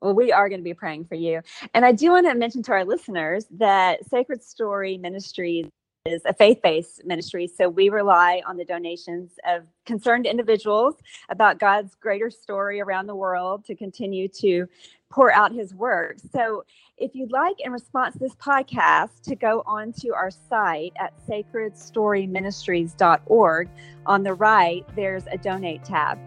Well, 0.00 0.14
we 0.14 0.32
are 0.32 0.48
going 0.48 0.60
to 0.60 0.64
be 0.64 0.74
praying 0.74 1.06
for 1.06 1.14
you. 1.14 1.40
And 1.72 1.84
I 1.84 1.92
do 1.92 2.10
want 2.10 2.26
to 2.26 2.34
mention 2.34 2.62
to 2.64 2.72
our 2.72 2.84
listeners 2.84 3.46
that 3.52 4.06
Sacred 4.08 4.42
Story 4.42 4.98
Ministries 4.98 5.66
is 6.06 6.22
a 6.26 6.34
faith 6.34 6.60
based 6.62 7.02
ministry. 7.06 7.46
So 7.46 7.70
we 7.70 7.88
rely 7.88 8.42
on 8.46 8.58
the 8.58 8.64
donations 8.66 9.30
of 9.48 9.62
concerned 9.86 10.26
individuals 10.26 10.96
about 11.30 11.58
God's 11.58 11.94
greater 11.94 12.28
story 12.28 12.82
around 12.82 13.06
the 13.06 13.14
world 13.14 13.64
to 13.64 13.74
continue 13.74 14.28
to 14.40 14.66
pour 15.10 15.32
out 15.32 15.50
his 15.50 15.72
word. 15.72 16.20
So 16.30 16.64
if 16.98 17.14
you'd 17.14 17.32
like, 17.32 17.58
in 17.60 17.72
response 17.72 18.12
to 18.14 18.18
this 18.18 18.34
podcast, 18.34 19.22
to 19.22 19.34
go 19.34 19.62
onto 19.64 20.12
our 20.12 20.30
site 20.30 20.92
at 20.98 21.14
sacredstoryministries.org, 21.26 23.68
on 24.04 24.22
the 24.22 24.34
right, 24.34 24.84
there's 24.94 25.24
a 25.32 25.38
donate 25.38 25.84
tab. 25.84 26.18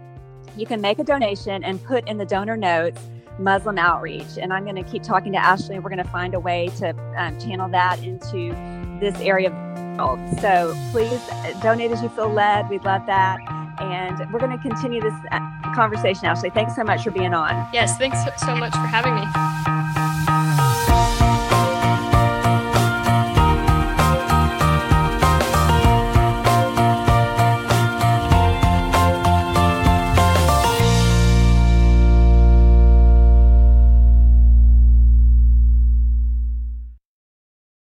You 0.58 0.66
can 0.66 0.82
make 0.82 0.98
a 0.98 1.04
donation 1.04 1.64
and 1.64 1.84
put 1.84 2.08
in 2.08 2.18
the 2.18 2.26
donor 2.26 2.58
notes 2.58 3.00
Muslim 3.40 3.78
outreach. 3.78 4.38
And 4.40 4.52
I'm 4.54 4.64
going 4.64 4.76
to 4.76 4.84
keep 4.84 5.04
talking 5.04 5.32
to 5.34 5.38
Ashley, 5.38 5.76
and 5.76 5.84
we're 5.84 5.90
going 5.90 6.04
to 6.04 6.10
find 6.10 6.34
a 6.34 6.40
way 6.40 6.70
to 6.78 6.90
um, 7.18 7.40
channel 7.40 7.70
that 7.70 8.04
into 8.04 8.56
this 9.00 9.20
area 9.20 9.50
of 9.50 9.54
the 9.54 10.04
world. 10.04 10.20
So 10.42 10.76
please 10.92 11.12
uh, 11.32 11.60
donate 11.62 11.92
as 11.92 12.02
you 12.02 12.10
feel 12.10 12.32
led. 12.32 12.70
We'd 12.70 12.84
love 12.84 13.06
that. 13.08 13.40
And 13.80 14.32
we're 14.34 14.40
going 14.40 14.58
to 14.58 14.58
continue 14.58 15.02
this 15.02 15.14
uh, 15.32 15.40
conversation, 15.76 16.26
Ashley. 16.26 16.50
Thanks 16.50 16.76
so 16.76 16.84
much 16.84 17.04
for 17.04 17.12
being 17.12 17.34
on. 17.34 17.68
Yes, 17.74 17.98
thanks 17.98 18.18
so 18.40 18.56
much 18.56 18.72
for 18.72 18.80
having 18.80 19.16
me. 19.16 19.77